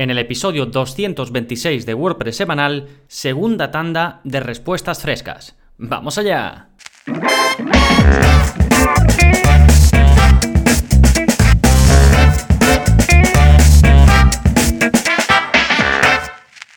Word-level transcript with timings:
En 0.00 0.08
el 0.08 0.16
episodio 0.16 0.64
226 0.64 1.84
de 1.84 1.92
WordPress 1.92 2.34
semanal, 2.34 2.88
segunda 3.06 3.70
tanda 3.70 4.22
de 4.24 4.40
respuestas 4.40 5.02
frescas. 5.02 5.58
¡Vamos 5.76 6.16
allá! 6.16 6.70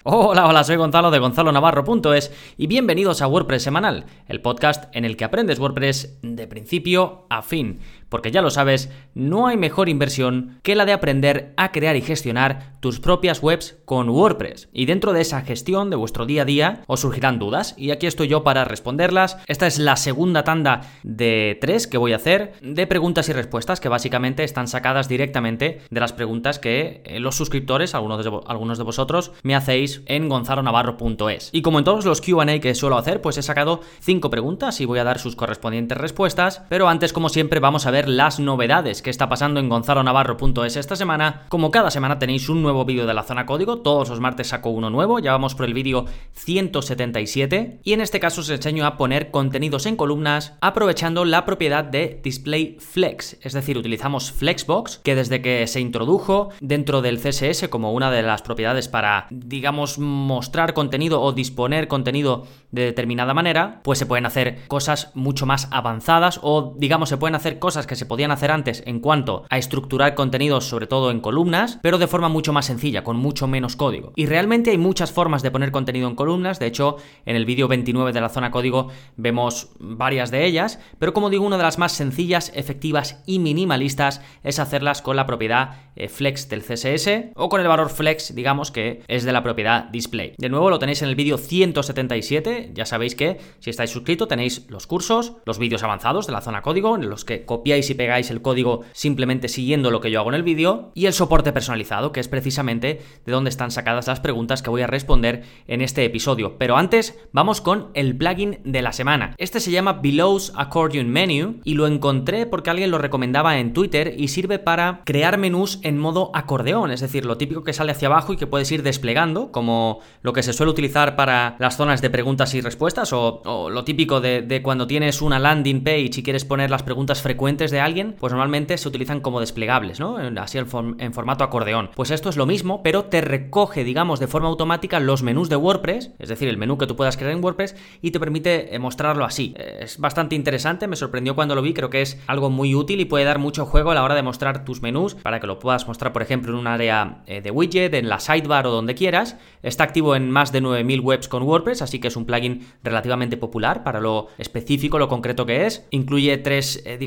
Hola, 0.05 0.47
hola, 0.47 0.65
soy 0.65 0.75
Gonzalo 0.75 1.09
de 1.09 1.19
gonzalonavarro.es 1.19 2.33
y 2.57 2.67
bienvenidos 2.67 3.21
a 3.21 3.27
WordPress 3.27 3.63
Semanal, 3.63 4.05
el 4.27 4.41
podcast 4.41 4.93
en 4.93 5.05
el 5.05 5.15
que 5.15 5.23
aprendes 5.23 5.59
WordPress 5.59 6.19
de 6.21 6.45
principio 6.45 7.25
a 7.29 7.41
fin 7.41 7.79
porque 8.13 8.29
ya 8.29 8.43
lo 8.43 8.51
sabes, 8.51 8.91
no 9.15 9.47
hay 9.47 9.57
mejor 9.57 9.89
inversión 9.89 10.59
que 10.61 10.75
la 10.75 10.85
de 10.85 10.93
aprender 10.93 11.51
a 11.57 11.71
crear 11.71 11.95
y 11.95 12.01
gestionar 12.01 12.73
tus 12.79 12.99
propias 12.99 13.41
webs 13.41 13.77
con 13.85 14.07
WordPress. 14.07 14.69
Y 14.71 14.85
dentro 14.85 15.13
de 15.13 15.21
esa 15.21 15.41
gestión 15.41 15.89
de 15.89 15.95
vuestro 15.95 16.27
día 16.27 16.43
a 16.43 16.45
día 16.45 16.83
os 16.85 16.99
surgirán 16.99 17.39
dudas 17.39 17.73
y 17.75 17.89
aquí 17.89 18.05
estoy 18.05 18.27
yo 18.27 18.43
para 18.43 18.65
responderlas. 18.65 19.39
Esta 19.47 19.65
es 19.65 19.79
la 19.79 19.95
segunda 19.95 20.43
tanda 20.43 20.81
de 21.01 21.57
tres 21.59 21.87
que 21.87 21.97
voy 21.97 22.13
a 22.13 22.17
hacer 22.17 22.53
de 22.61 22.85
preguntas 22.85 23.29
y 23.29 23.33
respuestas 23.33 23.79
que 23.79 23.89
básicamente 23.89 24.43
están 24.43 24.67
sacadas 24.67 25.09
directamente 25.09 25.81
de 25.89 25.99
las 25.99 26.13
preguntas 26.13 26.59
que 26.59 27.01
eh, 27.05 27.19
los 27.19 27.35
suscriptores, 27.35 27.95
algunos 27.95 28.23
de, 28.23 28.31
algunos 28.45 28.77
de 28.77 28.83
vosotros, 28.83 29.31
me 29.41 29.55
hacéis 29.55 30.03
en 30.05 30.29
gonzalonavarro.es. 30.29 31.49
Y 31.51 31.63
como 31.63 31.79
en 31.79 31.85
todos 31.85 32.05
los 32.05 32.21
QA 32.21 32.59
que 32.59 32.75
suelo 32.75 32.95
hacer, 32.95 33.21
pues 33.21 33.39
he 33.39 33.41
sacado 33.41 33.81
cinco 34.01 34.29
preguntas 34.29 34.79
y 34.81 34.85
voy 34.85 34.99
a 34.99 35.03
dar 35.03 35.17
sus 35.17 35.35
correspondientes 35.35 35.97
respuestas. 35.97 36.61
Pero 36.69 36.87
antes, 36.87 37.11
como 37.11 37.29
siempre, 37.29 37.59
vamos 37.59 37.87
a 37.87 37.91
ver 37.91 38.02
las 38.07 38.39
novedades 38.39 39.01
que 39.01 39.09
está 39.09 39.29
pasando 39.29 39.59
en 39.59 39.69
gonzalonavarro.es 39.69 40.75
esta 40.75 40.95
semana. 40.95 41.43
Como 41.49 41.71
cada 41.71 41.91
semana 41.91 42.19
tenéis 42.19 42.49
un 42.49 42.61
nuevo 42.61 42.85
vídeo 42.85 43.05
de 43.05 43.13
la 43.13 43.23
zona 43.23 43.45
código, 43.45 43.79
todos 43.79 44.09
los 44.09 44.19
martes 44.19 44.47
saco 44.47 44.69
uno 44.69 44.89
nuevo, 44.89 45.19
ya 45.19 45.31
vamos 45.31 45.55
por 45.55 45.65
el 45.65 45.73
vídeo 45.73 46.05
177 46.33 47.79
y 47.83 47.93
en 47.93 48.01
este 48.01 48.19
caso 48.19 48.41
os 48.41 48.49
enseño 48.49 48.85
a 48.85 48.97
poner 48.97 49.31
contenidos 49.31 49.85
en 49.85 49.95
columnas 49.95 50.53
aprovechando 50.61 51.25
la 51.25 51.45
propiedad 51.45 51.83
de 51.83 52.19
Display 52.23 52.77
Flex, 52.79 53.37
es 53.41 53.53
decir, 53.53 53.77
utilizamos 53.77 54.31
Flexbox 54.31 54.99
que 55.03 55.15
desde 55.15 55.41
que 55.41 55.67
se 55.67 55.79
introdujo 55.79 56.49
dentro 56.59 57.01
del 57.01 57.19
CSS 57.19 57.67
como 57.69 57.93
una 57.93 58.11
de 58.11 58.23
las 58.23 58.41
propiedades 58.41 58.87
para, 58.87 59.27
digamos, 59.29 59.99
mostrar 59.99 60.73
contenido 60.73 61.21
o 61.21 61.31
disponer 61.31 61.87
contenido 61.87 62.45
de 62.71 62.85
determinada 62.85 63.33
manera, 63.33 63.81
pues 63.83 63.99
se 63.99 64.05
pueden 64.05 64.25
hacer 64.25 64.67
cosas 64.67 65.11
mucho 65.13 65.45
más 65.45 65.67
avanzadas 65.71 66.39
o, 66.41 66.75
digamos, 66.77 67.09
se 67.09 67.17
pueden 67.17 67.35
hacer 67.35 67.59
cosas 67.59 67.87
que 67.87 67.92
se 67.95 68.05
podían 68.05 68.31
hacer 68.31 68.51
antes 68.51 68.83
en 68.85 68.99
cuanto 68.99 69.45
a 69.49 69.57
estructurar 69.57 70.15
contenidos, 70.15 70.65
sobre 70.65 70.87
todo 70.87 71.11
en 71.11 71.19
columnas, 71.19 71.79
pero 71.81 71.97
de 71.97 72.07
forma 72.07 72.29
mucho 72.29 72.53
más 72.53 72.65
sencilla, 72.65 73.03
con 73.03 73.17
mucho 73.17 73.47
menos 73.47 73.75
código. 73.75 74.13
Y 74.15 74.25
realmente 74.25 74.71
hay 74.71 74.77
muchas 74.77 75.11
formas 75.11 75.41
de 75.41 75.51
poner 75.51 75.71
contenido 75.71 76.07
en 76.07 76.15
columnas, 76.15 76.59
de 76.59 76.67
hecho, 76.67 76.97
en 77.25 77.35
el 77.35 77.45
vídeo 77.45 77.67
29 77.67 78.13
de 78.13 78.21
la 78.21 78.29
zona 78.29 78.51
código 78.51 78.89
vemos 79.17 79.69
varias 79.79 80.31
de 80.31 80.45
ellas, 80.45 80.79
pero 80.99 81.13
como 81.13 81.29
digo, 81.29 81.45
una 81.45 81.57
de 81.57 81.63
las 81.63 81.77
más 81.77 81.93
sencillas, 81.93 82.51
efectivas 82.55 83.21
y 83.25 83.39
minimalistas 83.39 84.21
es 84.43 84.59
hacerlas 84.59 85.01
con 85.01 85.15
la 85.15 85.25
propiedad 85.25 85.75
eh, 85.95 86.09
flex 86.09 86.49
del 86.49 86.63
CSS 86.63 87.33
o 87.35 87.49
con 87.49 87.61
el 87.61 87.67
valor 87.67 87.89
flex, 87.89 88.33
digamos 88.33 88.71
que 88.71 89.03
es 89.07 89.23
de 89.23 89.33
la 89.33 89.43
propiedad 89.43 89.85
display. 89.85 90.33
De 90.37 90.49
nuevo 90.49 90.69
lo 90.69 90.79
tenéis 90.79 91.01
en 91.01 91.09
el 91.09 91.15
vídeo 91.15 91.37
177, 91.37 92.71
ya 92.73 92.85
sabéis 92.85 93.15
que 93.15 93.39
si 93.59 93.69
estáis 93.69 93.91
suscrito 93.91 94.27
tenéis 94.27 94.65
los 94.69 94.87
cursos, 94.87 95.33
los 95.45 95.59
vídeos 95.59 95.83
avanzados 95.83 96.25
de 96.27 96.33
la 96.33 96.41
zona 96.41 96.61
código 96.61 96.95
en 96.95 97.09
los 97.09 97.25
que 97.25 97.45
copiáis 97.45 97.72
y 97.77 97.93
pegáis 97.93 98.29
el 98.31 98.41
código 98.41 98.81
simplemente 98.91 99.47
siguiendo 99.47 99.91
lo 99.91 100.01
que 100.01 100.11
yo 100.11 100.19
hago 100.19 100.29
en 100.29 100.35
el 100.35 100.43
vídeo, 100.43 100.91
y 100.93 101.05
el 101.05 101.13
soporte 101.13 101.51
personalizado, 101.51 102.11
que 102.11 102.19
es 102.19 102.27
precisamente 102.27 103.01
de 103.25 103.31
donde 103.31 103.49
están 103.49 103.71
sacadas 103.71 104.07
las 104.07 104.19
preguntas 104.19 104.61
que 104.61 104.69
voy 104.69 104.81
a 104.81 104.87
responder 104.87 105.43
en 105.67 105.81
este 105.81 106.05
episodio. 106.05 106.57
Pero 106.57 106.77
antes, 106.77 107.17
vamos 107.31 107.61
con 107.61 107.89
el 107.93 108.15
plugin 108.15 108.59
de 108.63 108.81
la 108.81 108.93
semana. 108.93 109.35
Este 109.37 109.59
se 109.59 109.71
llama 109.71 109.99
Below's 110.01 110.53
Accordion 110.55 111.09
Menu 111.09 111.59
y 111.63 111.73
lo 111.73 111.87
encontré 111.87 112.45
porque 112.45 112.69
alguien 112.69 112.91
lo 112.91 112.97
recomendaba 112.97 113.57
en 113.57 113.73
Twitter 113.73 114.13
y 114.17 114.27
sirve 114.27 114.59
para 114.59 115.01
crear 115.05 115.37
menús 115.37 115.79
en 115.83 115.97
modo 115.97 116.31
acordeón, 116.33 116.91
es 116.91 117.01
decir, 117.01 117.25
lo 117.25 117.37
típico 117.37 117.63
que 117.63 117.73
sale 117.73 117.91
hacia 117.91 118.07
abajo 118.07 118.33
y 118.33 118.37
que 118.37 118.47
puedes 118.47 118.71
ir 118.71 118.83
desplegando, 118.83 119.51
como 119.51 119.99
lo 120.21 120.33
que 120.33 120.43
se 120.43 120.53
suele 120.53 120.71
utilizar 120.71 121.15
para 121.15 121.55
las 121.59 121.77
zonas 121.77 122.01
de 122.01 122.09
preguntas 122.09 122.53
y 122.53 122.61
respuestas, 122.61 123.13
o, 123.13 123.69
lo 123.69 123.83
típico 123.83 124.21
de, 124.21 124.41
de 124.41 124.61
cuando 124.61 124.87
tienes 124.87 125.21
una 125.21 125.39
landing 125.39 125.83
page 125.83 126.11
y 126.17 126.23
quieres 126.23 126.45
poner 126.45 126.69
las 126.69 126.83
preguntas 126.83 127.21
frecuentes 127.21 127.62
de 127.71 127.79
alguien, 127.79 128.15
pues 128.19 128.31
normalmente 128.33 128.77
se 128.77 128.87
utilizan 128.87 129.21
como 129.21 129.39
desplegables, 129.39 129.99
¿no? 129.99 130.17
Así 130.37 130.57
en, 130.57 130.67
formato 130.67 131.43
acordeón. 131.43 131.89
Pues 131.95 132.11
esto 132.11 132.29
es 132.29 132.37
lo 132.37 132.45
mismo, 132.45 132.83
pero 132.83 133.05
te 133.05 133.21
recoge, 133.21 133.83
digamos, 133.83 134.19
de 134.19 134.27
forma 134.27 134.47
automática 134.47 134.99
los 134.99 135.23
menús 135.23 135.49
de 135.49 135.55
WordPress, 135.55 136.11
es 136.19 136.29
decir, 136.29 136.47
el 136.47 136.57
menú 136.57 136.77
que 136.77 136.87
tú 136.87 136.95
puedas 136.95 137.17
crear 137.17 137.31
en 137.31 137.43
WordPress, 137.43 137.75
y 138.01 138.11
te 138.11 138.19
permite 138.19 138.75
eh, 138.75 138.79
mostrarlo 138.79 139.25
así. 139.25 139.53
Es 139.57 139.97
bastante 139.97 140.35
interesante, 140.35 140.87
me 140.87 140.95
sorprendió 140.95 141.35
cuando 141.35 141.55
lo 141.55 141.61
vi, 141.61 141.73
creo 141.73 141.89
que 141.89 142.01
es 142.01 142.19
algo 142.27 142.49
muy 142.49 142.75
útil 142.75 142.99
y 142.99 143.05
puede 143.05 143.25
dar 143.25 143.39
mucho 143.39 143.65
juego 143.65 143.91
a 143.91 143.95
la 143.95 144.03
hora 144.03 144.15
de 144.15 144.23
mostrar 144.23 144.65
tus 144.65 144.81
menús, 144.81 145.15
para 145.15 145.39
que 145.39 145.47
lo 145.47 145.59
puedas 145.59 145.87
mostrar, 145.87 146.13
por 146.13 146.21
ejemplo, 146.21 146.51
en 146.51 146.59
un 146.59 146.67
área 146.67 147.23
eh, 147.25 147.41
de 147.41 147.51
widget, 147.51 147.93
en 147.93 148.09
la 148.09 148.19
sidebar 148.19 148.67
o 148.67 148.71
donde 148.71 148.95
quieras. 148.95 149.37
Está 149.61 149.83
activo 149.83 150.15
en 150.15 150.29
más 150.29 150.51
de 150.51 150.61
9000 150.61 150.99
webs 150.99 151.27
con 151.27 151.43
WordPress, 151.43 151.81
así 151.81 151.99
que 151.99 152.07
es 152.07 152.15
un 152.15 152.25
plugin 152.25 152.67
relativamente 152.83 153.37
popular 153.37 153.83
para 153.83 153.99
lo 154.01 154.27
específico, 154.37 154.99
lo 154.99 155.07
concreto 155.07 155.45
que 155.45 155.65
es. 155.65 155.87
Incluye 155.91 156.37
tres, 156.37 156.81
eh, 156.85 156.97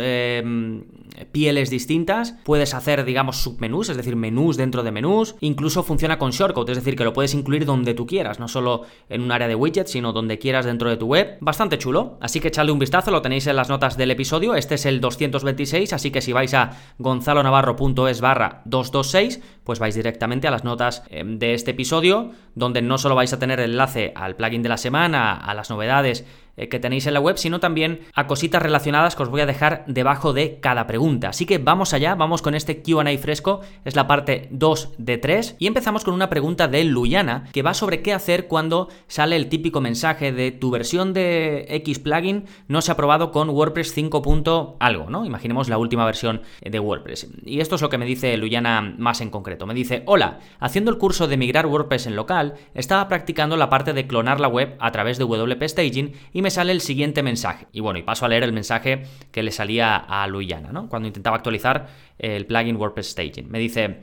Em, 0.00 0.84
pieles 1.32 1.70
distintas, 1.70 2.34
puedes 2.44 2.74
hacer, 2.74 3.04
digamos, 3.04 3.38
submenús, 3.38 3.88
es 3.88 3.96
decir, 3.96 4.16
menús 4.16 4.56
dentro 4.56 4.82
de 4.82 4.90
menús, 4.90 5.34
incluso 5.40 5.82
funciona 5.82 6.18
con 6.18 6.30
shortcut, 6.30 6.68
es 6.68 6.76
decir, 6.76 6.96
que 6.96 7.04
lo 7.04 7.12
puedes 7.12 7.34
incluir 7.34 7.64
donde 7.64 7.94
tú 7.94 8.06
quieras, 8.06 8.38
no 8.38 8.48
solo 8.48 8.82
en 9.08 9.22
un 9.22 9.32
área 9.32 9.48
de 9.48 9.54
widgets, 9.54 9.92
sino 9.92 10.12
donde 10.12 10.38
quieras 10.38 10.66
dentro 10.66 10.90
de 10.90 10.96
tu 10.96 11.06
web. 11.06 11.38
Bastante 11.40 11.78
chulo, 11.78 12.18
así 12.20 12.40
que 12.40 12.48
echadle 12.48 12.72
un 12.72 12.78
vistazo, 12.78 13.10
lo 13.10 13.22
tenéis 13.22 13.46
en 13.46 13.56
las 13.56 13.68
notas 13.68 13.96
del 13.96 14.10
episodio, 14.10 14.54
este 14.54 14.74
es 14.74 14.86
el 14.86 15.00
226, 15.00 15.92
así 15.92 16.10
que 16.10 16.20
si 16.20 16.32
vais 16.32 16.52
a 16.54 16.72
gonzalonavarro.es 16.98 18.20
barra 18.20 18.62
226, 18.66 19.40
pues 19.64 19.78
vais 19.78 19.94
directamente 19.94 20.48
a 20.48 20.50
las 20.50 20.64
notas 20.64 21.02
em, 21.10 21.38
de 21.38 21.54
este 21.54 21.72
episodio, 21.72 22.30
donde 22.54 22.82
no 22.82 22.98
solo 22.98 23.14
vais 23.14 23.32
a 23.32 23.38
tener 23.38 23.60
enlace 23.60 24.12
al 24.14 24.36
plugin 24.36 24.62
de 24.62 24.68
la 24.68 24.76
semana, 24.76 25.34
a 25.34 25.54
las 25.54 25.70
novedades, 25.70 26.24
que 26.56 26.78
tenéis 26.78 27.06
en 27.06 27.14
la 27.14 27.20
web, 27.20 27.36
sino 27.36 27.60
también 27.60 28.00
a 28.14 28.26
cositas 28.26 28.62
relacionadas 28.62 29.14
que 29.14 29.22
os 29.22 29.28
voy 29.28 29.42
a 29.42 29.46
dejar 29.46 29.84
debajo 29.86 30.32
de 30.32 30.58
cada 30.60 30.86
pregunta. 30.86 31.28
Así 31.28 31.46
que 31.46 31.58
vamos 31.58 31.92
allá, 31.92 32.14
vamos 32.14 32.42
con 32.42 32.54
este 32.54 32.82
QA 32.82 33.04
fresco, 33.18 33.60
es 33.84 33.96
la 33.96 34.06
parte 34.06 34.48
2 34.50 34.94
de 34.98 35.18
3, 35.18 35.56
y 35.58 35.66
empezamos 35.66 36.04
con 36.04 36.14
una 36.14 36.30
pregunta 36.30 36.68
de 36.68 36.84
Luyana, 36.84 37.44
que 37.52 37.62
va 37.62 37.74
sobre 37.74 38.02
qué 38.02 38.12
hacer 38.12 38.46
cuando 38.46 38.88
sale 39.06 39.36
el 39.36 39.48
típico 39.48 39.80
mensaje 39.80 40.32
de 40.32 40.50
tu 40.50 40.70
versión 40.70 41.12
de 41.12 41.66
X 41.68 41.98
plugin 41.98 42.44
no 42.68 42.80
se 42.80 42.92
ha 42.92 42.96
probado 42.96 43.30
con 43.30 43.50
WordPress 43.50 43.92
5. 43.92 44.76
algo, 44.80 45.10
¿no? 45.10 45.24
Imaginemos 45.24 45.68
la 45.68 45.78
última 45.78 46.04
versión 46.04 46.42
de 46.62 46.78
WordPress. 46.78 47.28
Y 47.44 47.60
esto 47.60 47.76
es 47.76 47.82
lo 47.82 47.90
que 47.90 47.98
me 47.98 48.06
dice 48.06 48.36
Luyana 48.36 48.94
más 48.98 49.20
en 49.20 49.30
concreto. 49.30 49.66
Me 49.66 49.74
dice, 49.74 50.02
hola, 50.06 50.40
haciendo 50.60 50.90
el 50.90 50.98
curso 50.98 51.28
de 51.28 51.36
migrar 51.36 51.66
WordPress 51.66 52.06
en 52.06 52.16
local, 52.16 52.54
estaba 52.74 53.08
practicando 53.08 53.56
la 53.56 53.68
parte 53.68 53.92
de 53.92 54.06
clonar 54.06 54.40
la 54.40 54.48
web 54.48 54.76
a 54.78 54.90
través 54.92 55.18
de 55.18 55.24
WP 55.24 55.62
Staging 55.62 56.12
y 56.32 56.42
me 56.42 56.45
sale 56.50 56.72
el 56.72 56.80
siguiente 56.80 57.22
mensaje. 57.22 57.66
Y 57.72 57.80
bueno, 57.80 57.98
y 57.98 58.02
paso 58.02 58.24
a 58.24 58.28
leer 58.28 58.42
el 58.44 58.52
mensaje 58.52 59.04
que 59.30 59.42
le 59.42 59.50
salía 59.50 59.96
a 59.96 60.26
Luyana, 60.26 60.72
¿no? 60.72 60.88
Cuando 60.88 61.08
intentaba 61.08 61.36
actualizar 61.36 61.88
el 62.18 62.46
plugin 62.46 62.76
WordPress 62.76 63.10
Staging. 63.10 63.50
Me 63.50 63.58
dice, 63.58 64.00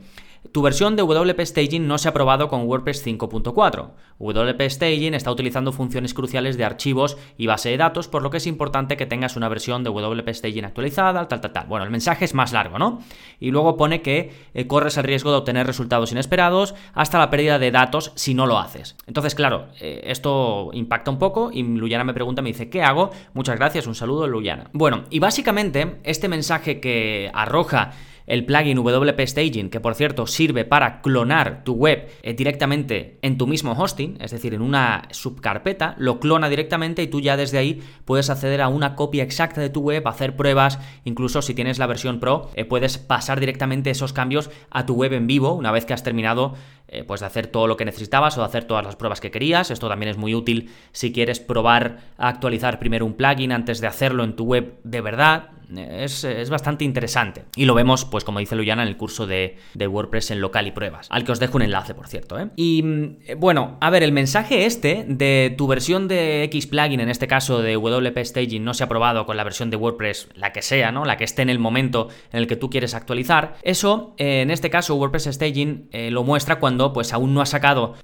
tu 0.52 0.62
versión 0.62 0.96
de 0.96 1.02
WP 1.02 1.40
Staging 1.40 1.86
no 1.86 1.98
se 1.98 2.08
ha 2.08 2.12
probado 2.12 2.48
con 2.48 2.62
WordPress 2.66 3.06
5.4. 3.06 3.90
WP 4.18 4.70
Staging 4.70 5.14
está 5.14 5.30
utilizando 5.30 5.72
funciones 5.72 6.14
cruciales 6.14 6.56
de 6.56 6.64
archivos 6.64 7.16
y 7.36 7.46
base 7.46 7.70
de 7.70 7.76
datos, 7.76 8.08
por 8.08 8.22
lo 8.22 8.30
que 8.30 8.36
es 8.36 8.46
importante 8.46 8.96
que 8.96 9.06
tengas 9.06 9.36
una 9.36 9.48
versión 9.48 9.82
de 9.82 9.90
WP 9.90 10.28
Staging 10.32 10.64
actualizada, 10.64 11.26
tal, 11.28 11.40
tal, 11.40 11.52
tal. 11.52 11.66
Bueno, 11.66 11.84
el 11.84 11.90
mensaje 11.90 12.24
es 12.24 12.34
más 12.34 12.52
largo, 12.52 12.78
¿no? 12.78 13.00
Y 13.40 13.50
luego 13.50 13.76
pone 13.76 14.02
que 14.02 14.32
eh, 14.54 14.66
corres 14.66 14.96
el 14.96 15.04
riesgo 15.04 15.30
de 15.30 15.38
obtener 15.38 15.66
resultados 15.66 16.12
inesperados 16.12 16.74
hasta 16.92 17.18
la 17.18 17.30
pérdida 17.30 17.58
de 17.58 17.70
datos 17.70 18.12
si 18.14 18.34
no 18.34 18.46
lo 18.46 18.58
haces. 18.58 18.96
Entonces, 19.06 19.34
claro, 19.34 19.68
eh, 19.80 20.02
esto 20.06 20.70
impacta 20.72 21.10
un 21.10 21.18
poco 21.18 21.50
y 21.52 21.62
Luyana 21.62 22.04
me 22.04 22.14
pregunta, 22.14 22.42
me 22.42 22.50
dice, 22.50 22.68
¿qué 22.68 22.82
hago? 22.82 23.10
Muchas 23.32 23.56
gracias, 23.56 23.86
un 23.86 23.94
saludo, 23.94 24.26
Luyana. 24.26 24.70
Bueno, 24.72 25.04
y 25.10 25.18
básicamente 25.18 25.96
este 26.04 26.28
mensaje 26.28 26.80
que 26.80 27.30
arroja 27.34 27.92
el 28.26 28.44
plugin 28.44 28.78
WP 28.78 29.20
Staging, 29.26 29.70
que 29.70 29.80
por 29.80 29.94
cierto 29.94 30.26
sirve 30.26 30.64
para 30.64 31.02
clonar 31.02 31.62
tu 31.64 31.74
web 31.74 32.08
eh, 32.22 32.34
directamente 32.34 33.18
en 33.22 33.38
tu 33.38 33.46
mismo 33.46 33.72
hosting, 33.72 34.16
es 34.20 34.30
decir, 34.30 34.54
en 34.54 34.62
una 34.62 35.08
subcarpeta, 35.10 35.94
lo 35.98 36.20
clona 36.20 36.48
directamente 36.48 37.02
y 37.02 37.06
tú 37.06 37.20
ya 37.20 37.36
desde 37.36 37.58
ahí 37.58 37.82
puedes 38.04 38.30
acceder 38.30 38.60
a 38.60 38.68
una 38.68 38.94
copia 38.94 39.22
exacta 39.22 39.60
de 39.60 39.70
tu 39.70 39.80
web, 39.80 40.06
hacer 40.08 40.36
pruebas, 40.36 40.78
incluso 41.04 41.42
si 41.42 41.54
tienes 41.54 41.78
la 41.78 41.86
versión 41.86 42.20
Pro, 42.20 42.50
eh, 42.54 42.64
puedes 42.64 42.98
pasar 42.98 43.40
directamente 43.40 43.90
esos 43.90 44.12
cambios 44.12 44.50
a 44.70 44.86
tu 44.86 44.94
web 44.94 45.12
en 45.12 45.26
vivo 45.26 45.52
una 45.54 45.72
vez 45.72 45.84
que 45.84 45.92
has 45.92 46.02
terminado 46.02 46.54
eh, 46.88 47.02
pues 47.02 47.20
de 47.20 47.26
hacer 47.26 47.46
todo 47.46 47.66
lo 47.66 47.76
que 47.76 47.84
necesitabas 47.84 48.36
o 48.36 48.40
de 48.40 48.46
hacer 48.46 48.64
todas 48.64 48.84
las 48.84 48.96
pruebas 48.96 49.20
que 49.20 49.30
querías. 49.30 49.70
Esto 49.70 49.88
también 49.88 50.10
es 50.10 50.16
muy 50.16 50.34
útil 50.34 50.70
si 50.92 51.12
quieres 51.12 51.40
probar 51.40 51.98
a 52.18 52.28
actualizar 52.28 52.78
primero 52.78 53.06
un 53.06 53.14
plugin 53.14 53.52
antes 53.52 53.80
de 53.80 53.86
hacerlo 53.86 54.22
en 54.24 54.36
tu 54.36 54.44
web 54.44 54.78
de 54.84 55.00
verdad 55.00 55.50
Es, 55.76 56.50
bastante 56.50 56.84
interesante. 56.84 57.44
Y 57.56 57.64
lo 57.64 57.74
vemos, 57.74 58.04
pues 58.04 58.22
como 58.22 58.38
dice 58.38 58.54
Luyana, 58.54 58.82
en 58.82 58.88
el 58.88 58.96
curso 58.96 59.26
de, 59.26 59.56
WordPress 59.74 60.30
en 60.30 60.40
local 60.40 60.66
y 60.66 60.72
pruebas, 60.72 61.08
al 61.10 61.24
que 61.24 61.32
os 61.32 61.40
dejo 61.40 61.56
un 61.56 61.62
enlace, 61.62 61.94
por 61.94 62.06
cierto. 62.06 62.38
¿eh? 62.38 62.48
Y 62.56 62.82
mm, 62.82 63.38
bueno, 63.38 63.78
a 63.80 63.90
ver, 63.90 64.02
el 64.02 64.12
mensaje 64.12 64.66
este 64.66 65.04
de 65.08 65.54
tu 65.56 65.66
versión 65.66 66.06
de 66.06 66.44
X 66.44 66.66
plugin, 66.66 67.00
en 67.00 67.08
este 67.08 67.26
caso 67.26 67.62
de 67.62 67.76
WP 67.76 68.18
Staging, 68.24 68.62
no 68.62 68.74
se 68.74 68.84
ha 68.84 68.88
probado 68.88 69.26
con 69.26 69.36
la 69.36 69.44
versión 69.44 69.70
de 69.70 69.76
WordPress, 69.76 70.28
la 70.34 70.52
que 70.52 70.62
sea, 70.62 70.92
¿no? 70.92 71.04
La 71.04 71.16
que 71.16 71.24
esté 71.24 71.42
en 71.42 71.50
el 71.50 71.58
momento 71.58 72.08
en 72.30 72.40
el 72.40 72.46
que 72.46 72.56
tú 72.56 72.70
quieres 72.70 72.94
actualizar. 72.94 73.56
Eso, 73.62 74.14
eh, 74.18 74.42
en 74.42 74.50
este 74.50 74.70
caso, 74.70 74.94
WordPress 74.96 75.24
Staging 75.24 75.88
eh, 75.92 76.10
lo 76.10 76.24
muestra 76.24 76.58
cuando 76.60 76.73
pues 76.92 77.12
aún 77.12 77.34
no 77.34 77.40
ha 77.40 77.46
sacado 77.46 77.94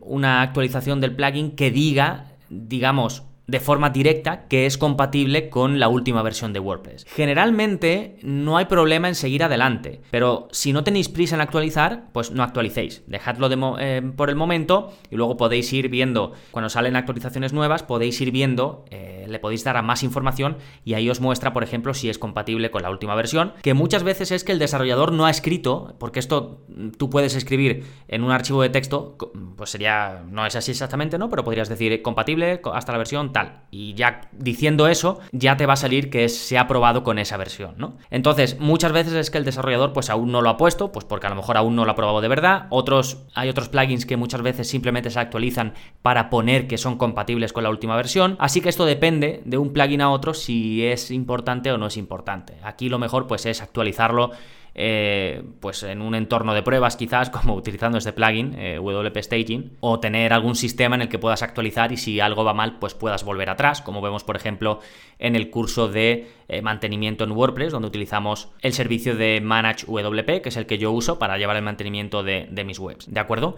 una 0.00 0.42
actualización 0.42 1.00
del 1.00 1.14
plugin 1.14 1.56
que 1.56 1.70
diga 1.70 2.28
digamos, 2.50 3.24
de 3.48 3.60
forma 3.60 3.90
directa 3.90 4.46
que 4.46 4.66
es 4.66 4.76
compatible 4.76 5.48
con 5.48 5.80
la 5.80 5.88
última 5.88 6.22
versión 6.22 6.52
de 6.52 6.60
WordPress. 6.60 7.06
Generalmente 7.08 8.18
no 8.22 8.58
hay 8.58 8.66
problema 8.66 9.08
en 9.08 9.14
seguir 9.14 9.42
adelante, 9.42 10.02
pero 10.10 10.48
si 10.52 10.72
no 10.74 10.84
tenéis 10.84 11.08
prisa 11.08 11.34
en 11.34 11.40
actualizar, 11.40 12.04
pues 12.12 12.30
no 12.30 12.42
actualicéis. 12.42 13.02
Dejadlo 13.06 13.48
eh, 13.80 14.02
por 14.14 14.28
el 14.28 14.36
momento 14.36 14.92
y 15.10 15.16
luego 15.16 15.38
podéis 15.38 15.72
ir 15.72 15.88
viendo, 15.88 16.32
cuando 16.50 16.68
salen 16.68 16.94
actualizaciones 16.94 17.54
nuevas, 17.54 17.82
podéis 17.82 18.20
ir 18.20 18.30
viendo, 18.32 18.84
eh, 18.90 19.24
le 19.26 19.38
podéis 19.38 19.64
dar 19.64 19.78
a 19.78 19.82
más 19.82 20.02
información 20.02 20.58
y 20.84 20.92
ahí 20.94 21.08
os 21.08 21.20
muestra, 21.20 21.54
por 21.54 21.64
ejemplo, 21.64 21.94
si 21.94 22.10
es 22.10 22.18
compatible 22.18 22.70
con 22.70 22.82
la 22.82 22.90
última 22.90 23.14
versión, 23.14 23.54
que 23.62 23.72
muchas 23.72 24.02
veces 24.02 24.30
es 24.30 24.44
que 24.44 24.52
el 24.52 24.58
desarrollador 24.58 25.12
no 25.12 25.24
ha 25.24 25.30
escrito, 25.30 25.94
porque 25.98 26.18
esto 26.18 26.64
mm, 26.68 26.90
tú 26.90 27.08
puedes 27.08 27.34
escribir 27.34 27.84
en 28.08 28.24
un 28.24 28.30
archivo 28.30 28.60
de 28.60 28.68
texto, 28.68 29.16
pues 29.56 29.70
sería, 29.70 30.22
no 30.30 30.44
es 30.44 30.54
así 30.54 30.72
exactamente, 30.72 31.16
¿no? 31.16 31.30
Pero 31.30 31.44
podrías 31.44 31.70
decir 31.70 32.02
compatible 32.02 32.60
hasta 32.74 32.92
la 32.92 32.98
versión 32.98 33.32
y 33.70 33.94
ya 33.94 34.22
diciendo 34.32 34.88
eso, 34.88 35.20
ya 35.32 35.56
te 35.56 35.66
va 35.66 35.74
a 35.74 35.76
salir 35.76 36.08
que 36.08 36.28
se 36.28 36.56
ha 36.56 36.66
probado 36.66 37.02
con 37.02 37.18
esa 37.18 37.36
versión, 37.36 37.74
¿no? 37.76 37.96
Entonces, 38.10 38.58
muchas 38.58 38.92
veces 38.92 39.12
es 39.12 39.30
que 39.30 39.38
el 39.38 39.44
desarrollador 39.44 39.92
pues 39.92 40.08
aún 40.08 40.32
no 40.32 40.40
lo 40.40 40.48
ha 40.48 40.56
puesto, 40.56 40.90
pues 40.90 41.04
porque 41.04 41.26
a 41.26 41.30
lo 41.30 41.36
mejor 41.36 41.56
aún 41.56 41.76
no 41.76 41.84
lo 41.84 41.90
ha 41.90 41.96
probado 41.96 42.20
de 42.20 42.28
verdad. 42.28 42.66
Otros, 42.70 43.24
hay 43.34 43.48
otros 43.48 43.68
plugins 43.68 44.06
que 44.06 44.16
muchas 44.16 44.42
veces 44.42 44.68
simplemente 44.68 45.10
se 45.10 45.20
actualizan 45.20 45.74
para 46.02 46.30
poner 46.30 46.66
que 46.66 46.78
son 46.78 46.96
compatibles 46.96 47.52
con 47.52 47.64
la 47.64 47.70
última 47.70 47.96
versión. 47.96 48.36
Así 48.38 48.60
que 48.60 48.70
esto 48.70 48.86
depende 48.86 49.42
de 49.44 49.58
un 49.58 49.72
plugin 49.72 50.00
a 50.00 50.10
otro 50.10 50.32
si 50.32 50.86
es 50.86 51.10
importante 51.10 51.70
o 51.70 51.78
no 51.78 51.86
es 51.88 51.96
importante. 51.96 52.54
Aquí 52.62 52.88
lo 52.88 52.98
mejor 52.98 53.26
pues 53.26 53.44
es 53.44 53.60
actualizarlo 53.60 54.30
eh, 54.74 55.42
pues 55.60 55.82
en 55.82 56.02
un 56.02 56.14
entorno 56.14 56.54
de 56.54 56.62
pruebas 56.62 56.96
quizás, 56.96 57.30
como 57.30 57.54
utilizando 57.54 57.98
este 57.98 58.12
plugin, 58.12 58.54
eh, 58.58 58.78
WP 58.78 59.16
Staging, 59.18 59.72
o 59.80 60.00
tener 60.00 60.32
algún 60.32 60.54
sistema 60.54 60.96
en 60.96 61.02
el 61.02 61.08
que 61.08 61.18
puedas 61.18 61.42
actualizar 61.42 61.92
y 61.92 61.96
si 61.96 62.20
algo 62.20 62.44
va 62.44 62.54
mal, 62.54 62.78
pues 62.78 62.94
puedas 62.94 63.24
volver 63.24 63.50
atrás, 63.50 63.82
como 63.82 64.00
vemos 64.00 64.24
por 64.24 64.36
ejemplo 64.36 64.80
en 65.18 65.34
el 65.34 65.50
curso 65.50 65.88
de 65.88 66.28
eh, 66.48 66.62
mantenimiento 66.62 67.24
en 67.24 67.32
WordPress, 67.32 67.72
donde 67.72 67.88
utilizamos 67.88 68.48
el 68.62 68.72
servicio 68.72 69.16
de 69.16 69.40
Manage 69.40 69.86
WP, 69.86 70.42
que 70.42 70.48
es 70.48 70.56
el 70.56 70.66
que 70.66 70.78
yo 70.78 70.92
uso 70.92 71.18
para 71.18 71.38
llevar 71.38 71.56
el 71.56 71.62
mantenimiento 71.62 72.22
de, 72.22 72.48
mis 72.64 72.78
webs, 72.78 73.12
¿de 73.12 73.20
acuerdo? 73.20 73.56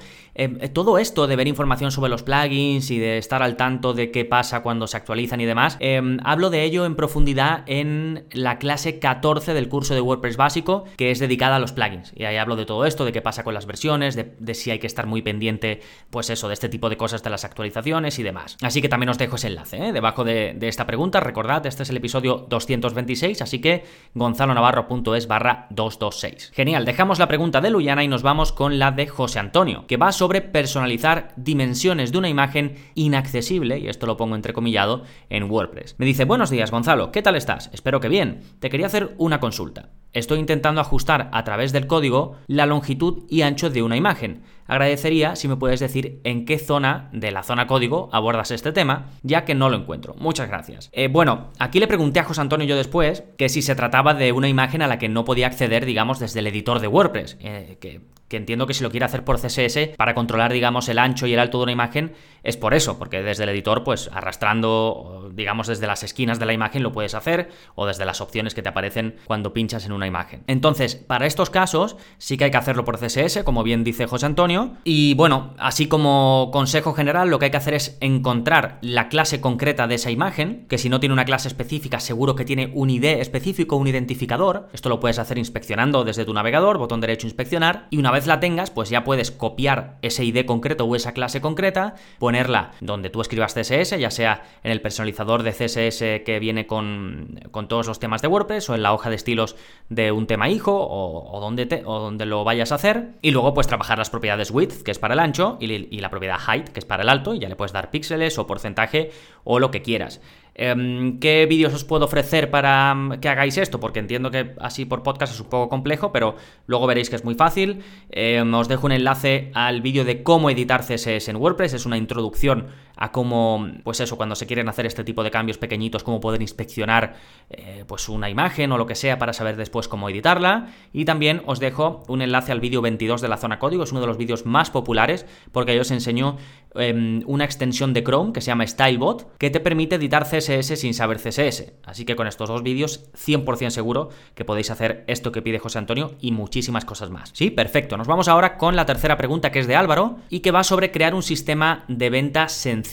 todo 0.72 0.98
esto 0.98 1.26
de 1.26 1.36
ver 1.36 1.48
información 1.48 1.90
sobre 1.90 2.10
los 2.10 2.22
plugins 2.22 2.90
y 2.90 2.98
de 2.98 3.18
estar 3.18 3.42
al 3.42 3.56
tanto 3.56 3.92
de 3.92 4.10
qué 4.10 4.24
pasa 4.24 4.62
cuando 4.62 4.86
se 4.86 4.96
actualizan 4.96 5.40
y 5.40 5.44
demás, 5.44 5.78
hablo 6.24 6.50
de 6.50 6.64
ello 6.64 6.86
en 6.86 6.94
profundidad 6.96 7.62
en 7.66 8.24
la 8.32 8.58
clase 8.58 8.98
14 8.98 9.54
del 9.54 9.68
curso 9.68 9.94
de 9.94 10.00
WordPress 10.00 10.36
básico, 10.36 10.84
que 11.00 11.10
es 11.10 11.18
dedicada 11.18 11.56
a 11.56 11.58
los 11.58 11.72
plugins. 11.72 12.12
Y 12.14 12.24
ahí 12.24 12.36
hablo 12.36 12.56
de 12.56 12.66
todo 12.66 12.84
esto, 12.84 13.06
de 13.06 13.12
qué 13.12 13.22
pasa 13.22 13.42
con 13.42 13.54
las 13.54 13.64
versiones, 13.64 14.16
de, 14.16 14.54
si 14.54 14.70
hay 14.70 14.78
que 14.78 14.86
estar 14.86 15.06
muy 15.06 15.22
pendiente, 15.22 15.80
pues 16.10 16.28
eso, 16.28 16.46
de 16.46 16.52
este 16.52 16.68
tipo 16.68 16.90
de 16.90 16.98
cosas 16.98 17.22
de 17.22 17.30
las 17.30 17.46
actualizaciones 17.46 18.18
y 18.18 18.22
demás. 18.22 18.58
Así 18.60 18.82
que 18.82 18.90
también 18.90 19.08
os 19.08 19.16
dejo 19.16 19.36
ese 19.36 19.46
enlace 19.46 19.78
¿eh? 19.78 19.92
debajo 19.94 20.24
de, 20.24 20.58
esta 20.60 20.86
pregunta. 20.86 21.18
Recordad, 21.20 21.64
este 21.64 21.84
es 21.84 21.88
el 21.88 21.96
episodio 21.96 22.44
226, 22.50 23.40
así 23.40 23.62
que 23.62 23.84
gonzalonavarro.es 24.12 25.26
barra 25.26 25.68
226. 25.70 26.52
Genial, 26.54 26.84
dejamos 26.84 27.18
la 27.18 27.28
pregunta 27.28 27.62
de 27.62 27.70
Luyana 27.70 28.04
y 28.04 28.08
nos 28.08 28.22
vamos 28.22 28.52
con 28.52 28.78
la 28.78 28.90
de 28.90 29.06
José 29.06 29.38
Antonio, 29.38 29.86
que 29.86 29.96
va 29.96 30.12
sobre 30.12 30.42
personalizar 30.42 31.32
dimensiones 31.36 32.12
de 32.12 32.18
una 32.18 32.28
imagen 32.28 32.74
inaccesible, 32.94 33.78
y 33.78 33.88
esto 33.88 34.04
lo 34.04 34.18
pongo 34.18 34.36
entrecomillado, 34.36 35.04
en 35.30 35.50
WordPress. 35.50 35.94
Me 35.96 36.04
dice, 36.04 36.26
buenos 36.26 36.50
días 36.50 36.70
Gonzalo, 36.70 37.10
¿qué 37.10 37.22
tal 37.22 37.36
estás? 37.36 37.70
Espero 37.72 38.00
que 38.00 38.10
bien. 38.10 38.42
Te 38.58 38.68
quería 38.68 38.88
hacer 38.88 39.14
una 39.16 39.40
consulta. 39.40 39.88
Estoy 40.12 40.40
intentando 40.40 40.80
ajustar 40.80 41.28
a 41.32 41.44
través 41.44 41.72
del 41.72 41.86
código 41.86 42.36
la 42.48 42.66
longitud 42.66 43.24
y 43.28 43.42
ancho 43.42 43.70
de 43.70 43.82
una 43.82 43.96
imagen. 43.96 44.42
Agradecería 44.66 45.36
si 45.36 45.46
me 45.46 45.56
puedes 45.56 45.80
decir 45.80 46.20
en 46.24 46.44
qué 46.44 46.58
zona 46.58 47.08
de 47.12 47.30
la 47.30 47.42
zona 47.42 47.66
código 47.66 48.08
abordas 48.12 48.50
este 48.50 48.72
tema, 48.72 49.10
ya 49.22 49.44
que 49.44 49.54
no 49.54 49.68
lo 49.68 49.76
encuentro. 49.76 50.14
Muchas 50.18 50.48
gracias. 50.48 50.90
Eh, 50.92 51.08
bueno, 51.08 51.50
aquí 51.58 51.78
le 51.78 51.86
pregunté 51.86 52.20
a 52.20 52.24
José 52.24 52.40
Antonio 52.40 52.66
yo 52.66 52.76
después 52.76 53.24
que 53.36 53.48
si 53.48 53.62
se 53.62 53.74
trataba 53.74 54.14
de 54.14 54.32
una 54.32 54.48
imagen 54.48 54.82
a 54.82 54.88
la 54.88 54.98
que 54.98 55.08
no 55.08 55.24
podía 55.24 55.46
acceder, 55.46 55.86
digamos, 55.86 56.18
desde 56.18 56.40
el 56.40 56.48
editor 56.48 56.80
de 56.80 56.88
WordPress, 56.88 57.36
eh, 57.40 57.78
que 57.80 58.00
que 58.30 58.36
entiendo 58.36 58.68
que 58.68 58.74
si 58.74 58.84
lo 58.84 58.90
quiere 58.92 59.04
hacer 59.04 59.24
por 59.24 59.40
CSS 59.40 59.96
para 59.96 60.14
controlar, 60.14 60.52
digamos, 60.52 60.88
el 60.88 61.00
ancho 61.00 61.26
y 61.26 61.34
el 61.34 61.40
alto 61.40 61.58
de 61.58 61.64
una 61.64 61.72
imagen, 61.72 62.12
es 62.44 62.56
por 62.56 62.74
eso, 62.74 62.96
porque 62.96 63.22
desde 63.22 63.42
el 63.42 63.48
editor, 63.50 63.82
pues 63.82 64.08
arrastrando, 64.12 65.30
digamos, 65.34 65.66
desde 65.66 65.88
las 65.88 66.04
esquinas 66.04 66.38
de 66.38 66.46
la 66.46 66.52
imagen 66.52 66.84
lo 66.84 66.92
puedes 66.92 67.14
hacer, 67.14 67.50
o 67.74 67.86
desde 67.86 68.04
las 68.04 68.20
opciones 68.20 68.54
que 68.54 68.62
te 68.62 68.68
aparecen 68.68 69.16
cuando 69.24 69.52
pinchas 69.52 69.84
en 69.84 69.92
una 69.92 70.06
imagen. 70.06 70.44
Entonces, 70.46 70.94
para 70.94 71.26
estos 71.26 71.50
casos, 71.50 71.96
sí 72.18 72.36
que 72.36 72.44
hay 72.44 72.50
que 72.52 72.56
hacerlo 72.56 72.84
por 72.84 72.98
CSS, 72.98 73.42
como 73.42 73.64
bien 73.64 73.82
dice 73.82 74.06
José 74.06 74.26
Antonio, 74.26 74.76
y 74.84 75.14
bueno, 75.14 75.54
así 75.58 75.88
como 75.88 76.50
consejo 76.52 76.94
general, 76.94 77.30
lo 77.30 77.40
que 77.40 77.46
hay 77.46 77.50
que 77.50 77.56
hacer 77.56 77.74
es 77.74 77.98
encontrar 78.00 78.78
la 78.80 79.08
clase 79.08 79.40
concreta 79.40 79.88
de 79.88 79.96
esa 79.96 80.12
imagen, 80.12 80.66
que 80.68 80.78
si 80.78 80.88
no 80.88 81.00
tiene 81.00 81.14
una 81.14 81.24
clase 81.24 81.48
específica, 81.48 81.98
seguro 81.98 82.36
que 82.36 82.44
tiene 82.44 82.70
un 82.74 82.90
ID 82.90 83.06
específico, 83.06 83.74
un 83.74 83.88
identificador, 83.88 84.68
esto 84.72 84.88
lo 84.88 85.00
puedes 85.00 85.18
hacer 85.18 85.36
inspeccionando 85.36 86.04
desde 86.04 86.24
tu 86.24 86.32
navegador, 86.32 86.78
botón 86.78 87.00
derecho 87.00 87.26
inspeccionar, 87.26 87.88
y 87.90 87.98
una 87.98 88.12
vez 88.12 88.19
la 88.26 88.40
tengas, 88.40 88.70
pues 88.70 88.90
ya 88.90 89.04
puedes 89.04 89.30
copiar 89.30 89.96
ese 90.02 90.24
ID 90.24 90.44
concreto 90.44 90.84
o 90.84 90.96
esa 90.96 91.12
clase 91.12 91.40
concreta, 91.40 91.94
ponerla 92.18 92.72
donde 92.80 93.10
tú 93.10 93.20
escribas 93.20 93.54
CSS, 93.54 93.98
ya 93.98 94.10
sea 94.10 94.42
en 94.62 94.72
el 94.72 94.80
personalizador 94.80 95.42
de 95.42 95.52
CSS 95.52 96.24
que 96.24 96.38
viene 96.40 96.66
con, 96.66 97.40
con 97.50 97.68
todos 97.68 97.86
los 97.86 97.98
temas 97.98 98.22
de 98.22 98.28
WordPress 98.28 98.70
o 98.70 98.74
en 98.74 98.82
la 98.82 98.92
hoja 98.92 99.10
de 99.10 99.16
estilos 99.16 99.56
de 99.88 100.12
un 100.12 100.26
tema 100.26 100.48
hijo 100.48 100.72
o, 100.74 101.40
donde, 101.40 101.66
te, 101.66 101.82
o 101.84 102.00
donde 102.00 102.26
lo 102.26 102.44
vayas 102.44 102.72
a 102.72 102.76
hacer. 102.76 103.10
Y 103.22 103.30
luego 103.30 103.54
pues 103.54 103.66
trabajar 103.66 103.98
las 103.98 104.10
propiedades 104.10 104.50
width, 104.50 104.82
que 104.82 104.90
es 104.90 104.98
para 104.98 105.14
el 105.14 105.20
ancho, 105.20 105.56
y, 105.60 105.72
y 105.72 106.00
la 106.00 106.10
propiedad 106.10 106.38
height, 106.38 106.68
que 106.68 106.80
es 106.80 106.84
para 106.84 107.02
el 107.02 107.08
alto, 107.08 107.34
y 107.34 107.40
ya 107.40 107.48
le 107.48 107.56
puedes 107.56 107.72
dar 107.72 107.90
píxeles 107.90 108.38
o 108.38 108.46
porcentaje 108.46 109.10
o 109.44 109.58
lo 109.58 109.70
que 109.70 109.82
quieras. 109.82 110.20
Em, 110.62 111.18
¿Qué 111.20 111.46
vídeos 111.46 111.72
os 111.72 111.84
puedo 111.84 112.04
ofrecer 112.04 112.50
para 112.50 112.94
mm, 112.94 113.20
que 113.20 113.30
hagáis 113.30 113.56
esto? 113.56 113.80
Porque 113.80 113.98
entiendo 113.98 114.30
que 114.30 114.54
así 114.60 114.84
por 114.84 115.02
podcast 115.02 115.32
es 115.32 115.40
un 115.40 115.48
poco 115.48 115.70
complejo, 115.70 116.12
pero 116.12 116.36
luego 116.66 116.86
veréis 116.86 117.08
que 117.08 117.16
es 117.16 117.24
muy 117.24 117.34
fácil. 117.34 117.82
Em, 118.10 118.52
os 118.52 118.68
dejo 118.68 118.84
un 118.84 118.92
enlace 118.92 119.50
al 119.54 119.80
vídeo 119.80 120.04
de 120.04 120.22
cómo 120.22 120.50
editar 120.50 120.82
CSS 120.82 121.30
en 121.30 121.36
WordPress. 121.36 121.72
Es 121.72 121.86
una 121.86 121.96
introducción 121.96 122.66
a 123.00 123.12
cómo, 123.12 123.66
pues 123.82 123.98
eso, 124.00 124.18
cuando 124.18 124.34
se 124.34 124.46
quieren 124.46 124.68
hacer 124.68 124.84
este 124.84 125.04
tipo 125.04 125.24
de 125.24 125.30
cambios 125.30 125.56
pequeñitos, 125.56 126.04
cómo 126.04 126.20
poder 126.20 126.42
inspeccionar 126.42 127.14
eh, 127.48 127.84
pues 127.88 128.10
una 128.10 128.28
imagen 128.28 128.70
o 128.72 128.78
lo 128.78 128.84
que 128.84 128.94
sea 128.94 129.18
para 129.18 129.32
saber 129.32 129.56
después 129.56 129.88
cómo 129.88 130.10
editarla. 130.10 130.68
Y 130.92 131.06
también 131.06 131.42
os 131.46 131.60
dejo 131.60 132.02
un 132.08 132.20
enlace 132.20 132.52
al 132.52 132.60
vídeo 132.60 132.82
22 132.82 133.22
de 133.22 133.28
la 133.28 133.38
zona 133.38 133.58
código. 133.58 133.84
Es 133.84 133.92
uno 133.92 134.02
de 134.02 134.06
los 134.06 134.18
vídeos 134.18 134.44
más 134.44 134.70
populares 134.70 135.24
porque 135.50 135.72
ahí 135.72 135.78
os 135.78 135.90
enseño 135.90 136.36
em, 136.74 137.22
una 137.24 137.46
extensión 137.46 137.94
de 137.94 138.04
Chrome 138.04 138.34
que 138.34 138.42
se 138.42 138.48
llama 138.48 138.66
StyleBot 138.66 139.38
que 139.38 139.48
te 139.48 139.60
permite 139.60 139.96
editar 139.96 140.26
CSS 140.26 140.78
sin 140.78 140.92
saber 140.92 141.20
CSS. 141.20 141.72
Así 141.86 142.04
que 142.04 142.16
con 142.16 142.26
estos 142.26 142.50
dos 142.50 142.62
vídeos 142.62 143.10
100% 143.14 143.70
seguro 143.70 144.10
que 144.34 144.44
podéis 144.44 144.70
hacer 144.70 145.04
esto 145.06 145.32
que 145.32 145.40
pide 145.40 145.58
José 145.58 145.78
Antonio 145.78 146.16
y 146.20 146.32
muchísimas 146.32 146.84
cosas 146.84 147.08
más. 147.08 147.30
Sí, 147.32 147.50
perfecto. 147.50 147.96
Nos 147.96 148.08
vamos 148.08 148.28
ahora 148.28 148.58
con 148.58 148.76
la 148.76 148.84
tercera 148.84 149.16
pregunta 149.16 149.50
que 149.50 149.60
es 149.60 149.66
de 149.66 149.74
Álvaro 149.74 150.18
y 150.28 150.40
que 150.40 150.50
va 150.50 150.64
sobre 150.64 150.90
crear 150.90 151.14
un 151.14 151.22
sistema 151.22 151.86
de 151.88 152.10
venta 152.10 152.50
sencillo 152.50 152.89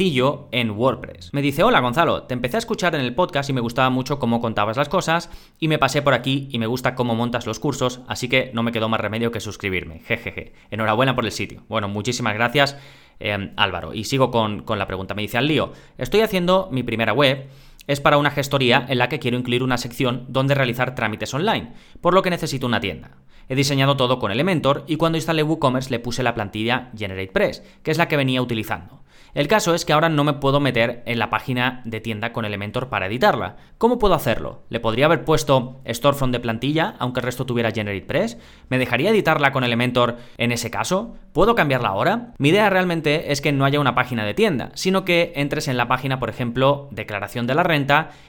en 0.51 0.72
WordPress. 0.72 1.34
Me 1.34 1.42
dice, 1.42 1.63
hola 1.63 1.80
Gonzalo, 1.80 2.24
te 2.24 2.36
empecé 2.36 2.58
a 2.58 2.60
escuchar 2.60 2.94
en 2.94 3.01
el 3.01 3.16
podcast 3.16 3.50
y 3.50 3.54
me 3.54 3.62
gustaba 3.62 3.89
mucho 3.89 4.20
cómo 4.20 4.39
contabas 4.39 4.77
las 4.77 4.89
cosas 4.89 5.32
y 5.60 5.68
me 5.68 5.80
pasé 5.80 6.04
por 6.04 6.13
aquí 6.13 6.48
y 6.51 6.60
me 6.60 6.68
gusta 6.68 6.94
cómo 6.94 7.16
montas 7.16 7.48
los 7.48 7.60
cursos, 7.60 8.01
así 8.08 8.30
que 8.30 8.51
no 8.54 8.62
me 8.62 8.72
quedó 8.72 8.89
más 8.89 9.01
remedio 9.01 9.32
que 9.32 9.39
suscribirme. 9.39 10.00
Jejeje. 10.06 10.54
Enhorabuena 10.70 11.16
por 11.16 11.25
el 11.25 11.32
sitio. 11.32 11.63
Bueno, 11.68 11.88
muchísimas 11.88 12.36
gracias. 12.36 12.77
Em, 13.20 13.54
Álvaro. 13.56 13.96
Y 13.96 14.04
sigo 14.04 14.30
con, 14.30 14.62
con, 14.62 14.77
la 14.77 14.86
pregunta. 14.86 15.16
Me 15.16 15.24
dice 15.24 15.39
al 15.39 15.48
lío, 15.48 15.74
estoy 15.98 16.22
haciendo 16.22 16.70
mi 16.72 16.84
primera 16.84 17.13
web. 17.13 17.48
Es 17.88 18.01
para 18.01 18.17
una 18.17 18.32
gestoría 18.32 18.86
en 18.89 18.98
la 18.98 19.08
que 19.08 19.20
quiero 19.20 19.38
incluir 19.38 19.63
una 19.63 19.77
sección 19.77 20.25
donde 20.27 20.56
realizar 20.56 20.94
trámites 20.94 21.34
online, 21.34 21.72
por 22.01 22.13
lo 22.13 22.22
que 22.22 22.29
necesito 22.29 22.67
una 22.67 22.82
tienda. 22.82 23.12
He 23.50 23.56
diseñado 23.56 23.96
todo 23.96 24.20
con 24.20 24.29
Elementor 24.29 24.84
y 24.88 24.98
cuando 24.98 25.17
instalé 25.17 25.41
WooCommerce 25.41 25.89
le 25.89 26.00
puse 26.00 26.22
la 26.22 26.36
plantilla 26.36 26.91
GeneratePress, 26.98 27.63
que 27.84 27.91
es 27.91 27.98
la 27.98 28.10
que 28.10 28.17
venía 28.17 28.41
utilizando. 28.41 29.03
El 29.34 29.48
caso 29.48 29.75
es 29.75 29.86
que 29.86 29.94
ahora 29.94 30.10
no 30.10 30.24
me 30.24 30.34
puedo 30.34 30.60
meter 30.60 31.03
en 31.06 31.20
la 31.20 31.29
página 31.29 31.82
de 31.86 32.01
tienda 32.01 32.34
con 32.34 32.44
Elementor 32.44 32.89
para 32.89 33.06
editarla. 33.06 33.58
¿Cómo 33.77 34.00
puedo 34.00 34.13
hacerlo? 34.13 34.63
¿Le 34.70 34.79
podría 34.79 35.06
haber 35.06 35.25
puesto 35.25 35.79
Storefront 35.88 36.34
de 36.34 36.39
plantilla, 36.39 36.96
aunque 36.98 37.20
el 37.20 37.25
resto 37.25 37.46
tuviera 37.46 37.72
GeneratePress? 37.72 38.38
¿Me 38.70 38.79
dejaría 38.79 39.12
editarla 39.12 39.51
con 39.51 39.63
Elementor 39.63 40.17
en 40.38 40.51
ese 40.51 40.72
caso? 40.72 41.15
¿Puedo 41.34 41.56
cambiarla 41.56 41.89
ahora? 41.89 42.34
Mi 42.39 42.50
idea 42.50 42.70
realmente 42.70 43.32
es 43.32 43.41
que 43.41 43.51
no 43.51 43.65
haya 43.65 43.79
una 43.79 43.96
página 43.96 44.25
de 44.25 44.34
tienda, 44.34 44.72
sino 44.74 45.06
que 45.06 45.34
entres 45.36 45.67
en 45.67 45.77
la 45.77 45.88
página, 45.88 46.20
por 46.20 46.29
ejemplo, 46.29 46.88
declaración 46.91 47.48
de 47.48 47.56
la 47.56 47.63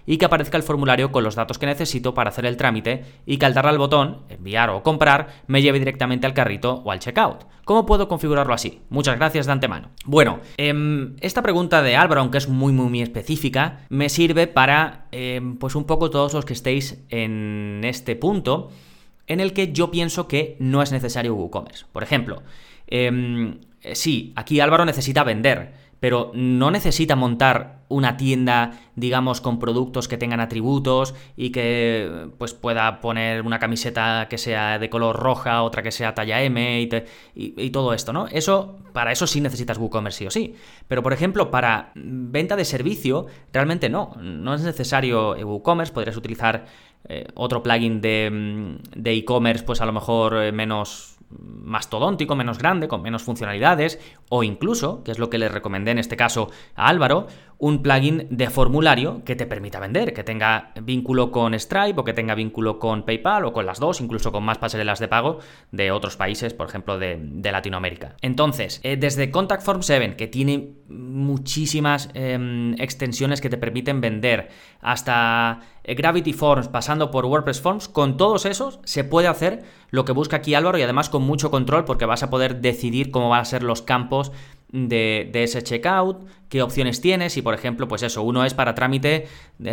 y 0.06 0.18
que 0.18 0.24
aparezca 0.24 0.56
el 0.56 0.62
formulario 0.62 1.12
con 1.12 1.24
los 1.24 1.34
datos 1.34 1.58
que 1.58 1.66
necesito 1.66 2.14
para 2.14 2.30
hacer 2.30 2.44
el 2.46 2.56
trámite 2.56 3.04
y 3.24 3.38
que 3.38 3.46
al 3.46 3.54
darle 3.54 3.70
al 3.70 3.78
botón, 3.78 4.22
enviar 4.28 4.70
o 4.70 4.82
comprar, 4.82 5.28
me 5.46 5.62
lleve 5.62 5.78
directamente 5.78 6.26
al 6.26 6.34
carrito 6.34 6.82
o 6.84 6.90
al 6.90 6.98
checkout. 6.98 7.44
¿Cómo 7.64 7.84
puedo 7.84 8.08
configurarlo 8.08 8.54
así? 8.54 8.80
Muchas 8.88 9.16
gracias 9.16 9.46
de 9.46 9.52
antemano. 9.52 9.90
Bueno, 10.04 10.40
em, 10.56 11.16
esta 11.20 11.42
pregunta 11.42 11.82
de 11.82 11.96
Álvaro, 11.96 12.22
aunque 12.22 12.38
es 12.38 12.48
muy, 12.48 12.72
muy, 12.72 13.02
específica, 13.02 13.80
me 13.90 14.08
sirve 14.08 14.46
para, 14.46 15.06
em, 15.12 15.56
pues 15.56 15.74
un 15.74 15.84
poco 15.84 16.10
todos 16.10 16.32
los 16.32 16.44
que 16.44 16.54
estéis 16.54 16.98
en 17.10 17.82
este 17.84 18.16
punto 18.16 18.70
en 19.26 19.40
el 19.40 19.52
que 19.52 19.72
yo 19.72 19.90
pienso 19.90 20.26
que 20.26 20.56
no 20.58 20.82
es 20.82 20.90
necesario 20.92 21.34
WooCommerce. 21.34 21.84
Por 21.92 22.02
ejemplo, 22.02 22.42
em, 22.86 23.58
sí, 23.92 24.32
aquí 24.36 24.60
Álvaro 24.60 24.84
necesita 24.84 25.22
vender, 25.22 25.74
pero 26.00 26.30
no 26.34 26.70
necesita 26.70 27.16
montar 27.16 27.78
una 27.88 28.16
tienda, 28.16 28.78
digamos, 28.96 29.40
con 29.40 29.58
productos 29.58 30.08
que 30.08 30.18
tengan 30.18 30.40
atributos 30.40 31.14
y 31.36 31.50
que 31.50 32.28
pues 32.38 32.52
pueda 32.52 33.00
poner 33.00 33.42
una 33.42 33.58
camiseta 33.58 34.26
que 34.28 34.38
sea 34.38 34.78
de 34.78 34.90
color 34.90 35.16
roja, 35.16 35.62
otra 35.62 35.82
que 35.82 35.90
sea 35.90 36.14
talla 36.14 36.42
M 36.42 36.88
y, 37.34 37.70
todo 37.70 37.94
esto, 37.94 38.12
¿no? 38.12 38.26
Eso, 38.28 38.76
para 38.92 39.12
eso 39.12 39.26
sí 39.26 39.40
necesitas 39.40 39.78
WooCommerce 39.78 40.18
sí 40.18 40.26
o 40.26 40.30
sí. 40.30 40.54
Pero, 40.86 41.02
por 41.02 41.12
ejemplo, 41.12 41.50
para 41.50 41.92
venta 41.94 42.56
de 42.56 42.64
servicio, 42.64 43.26
realmente 43.52 43.88
no. 43.88 44.14
No 44.20 44.54
es 44.54 44.62
necesario 44.62 45.32
WooCommerce, 45.32 45.92
podrías 45.92 46.16
utilizar 46.16 46.66
eh, 47.08 47.26
otro 47.34 47.62
plugin 47.62 48.00
de 48.00 48.80
e-commerce, 49.12 49.64
pues 49.64 49.80
a 49.80 49.86
lo 49.86 49.92
mejor 49.92 50.36
eh, 50.36 50.52
menos 50.52 51.17
mastodóntico, 51.30 52.34
menos 52.34 52.58
grande, 52.58 52.88
con 52.88 53.02
menos 53.02 53.22
funcionalidades, 53.22 54.00
o 54.28 54.42
incluso, 54.42 55.02
que 55.04 55.10
es 55.10 55.18
lo 55.18 55.30
que 55.30 55.38
le 55.38 55.48
recomendé 55.48 55.90
en 55.90 55.98
este 55.98 56.16
caso 56.16 56.50
a 56.74 56.88
Álvaro, 56.88 57.26
un 57.58 57.82
plugin 57.82 58.28
de 58.30 58.50
formulario 58.50 59.22
que 59.24 59.34
te 59.34 59.44
permita 59.44 59.80
vender, 59.80 60.12
que 60.12 60.22
tenga 60.22 60.70
vínculo 60.80 61.32
con 61.32 61.58
Stripe 61.58 62.00
o 62.00 62.04
que 62.04 62.12
tenga 62.12 62.36
vínculo 62.36 62.78
con 62.78 63.04
PayPal 63.04 63.46
o 63.46 63.52
con 63.52 63.66
las 63.66 63.80
dos, 63.80 64.00
incluso 64.00 64.30
con 64.30 64.44
más 64.44 64.58
pasarelas 64.58 65.00
de 65.00 65.08
pago 65.08 65.40
de 65.72 65.90
otros 65.90 66.16
países, 66.16 66.54
por 66.54 66.68
ejemplo, 66.68 66.98
de, 66.98 67.18
Latinoamérica. 67.48 68.14
Entonces, 68.20 68.78
eh, 68.84 68.96
desde 68.96 69.30
Contact 69.30 69.62
Form 69.62 69.82
7, 69.82 70.16
que 70.16 70.28
tiene 70.28 70.74
muchísimas 70.88 72.10
em, 72.14 72.74
extensiones 72.74 73.40
que 73.40 73.48
te 73.48 73.56
permiten 73.56 74.00
vender, 74.00 74.50
hasta 74.80 75.60
eh, 75.82 75.94
Gravity 75.94 76.34
Forms, 76.34 76.68
pasando 76.68 77.10
por 77.10 77.24
WordPress 77.24 77.60
Forms, 77.60 77.88
con 77.88 78.16
todos 78.16 78.44
esos 78.46 78.78
se 78.84 79.02
puede 79.02 79.26
hacer 79.26 79.64
lo 79.90 80.04
que 80.04 80.12
busca 80.12 80.36
aquí 80.36 80.54
Álvaro 80.54 80.78
y 80.78 80.82
además 80.82 81.08
con 81.08 81.22
mucho 81.22 81.50
control 81.50 81.84
porque 81.86 82.04
vas 82.04 82.22
a 82.22 82.30
poder 82.30 82.60
decidir 82.60 83.10
cómo 83.10 83.30
van 83.30 83.40
a 83.40 83.44
ser 83.46 83.62
los 83.62 83.82
campos 83.82 84.30
de, 84.70 85.30
ese 85.32 85.62
checkout, 85.62 86.26
qué 86.48 86.62
opciones 86.62 87.00
tienes 87.00 87.36
y 87.36 87.42
por 87.42 87.54
ejemplo, 87.54 87.88
pues 87.88 88.02
eso, 88.02 88.22
uno 88.22 88.44
es 88.44 88.54
para 88.54 88.74
trámite, 88.74 89.26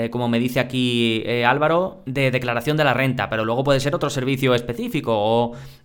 como 0.10 0.28
me 0.28 0.40
dice 0.40 0.60
aquí 0.60 1.22
eh, 1.25 1.46
Álvaro, 1.46 2.02
de 2.06 2.32
declaración 2.32 2.78
de 2.78 2.84
la 2.84 2.94
renta, 2.94 3.30
pero 3.30 3.46
luego 3.46 3.64
puede 3.64 3.80
ser 3.80 3.96
otro 3.96 4.10
servicio 4.10 4.54
específico 4.54 5.14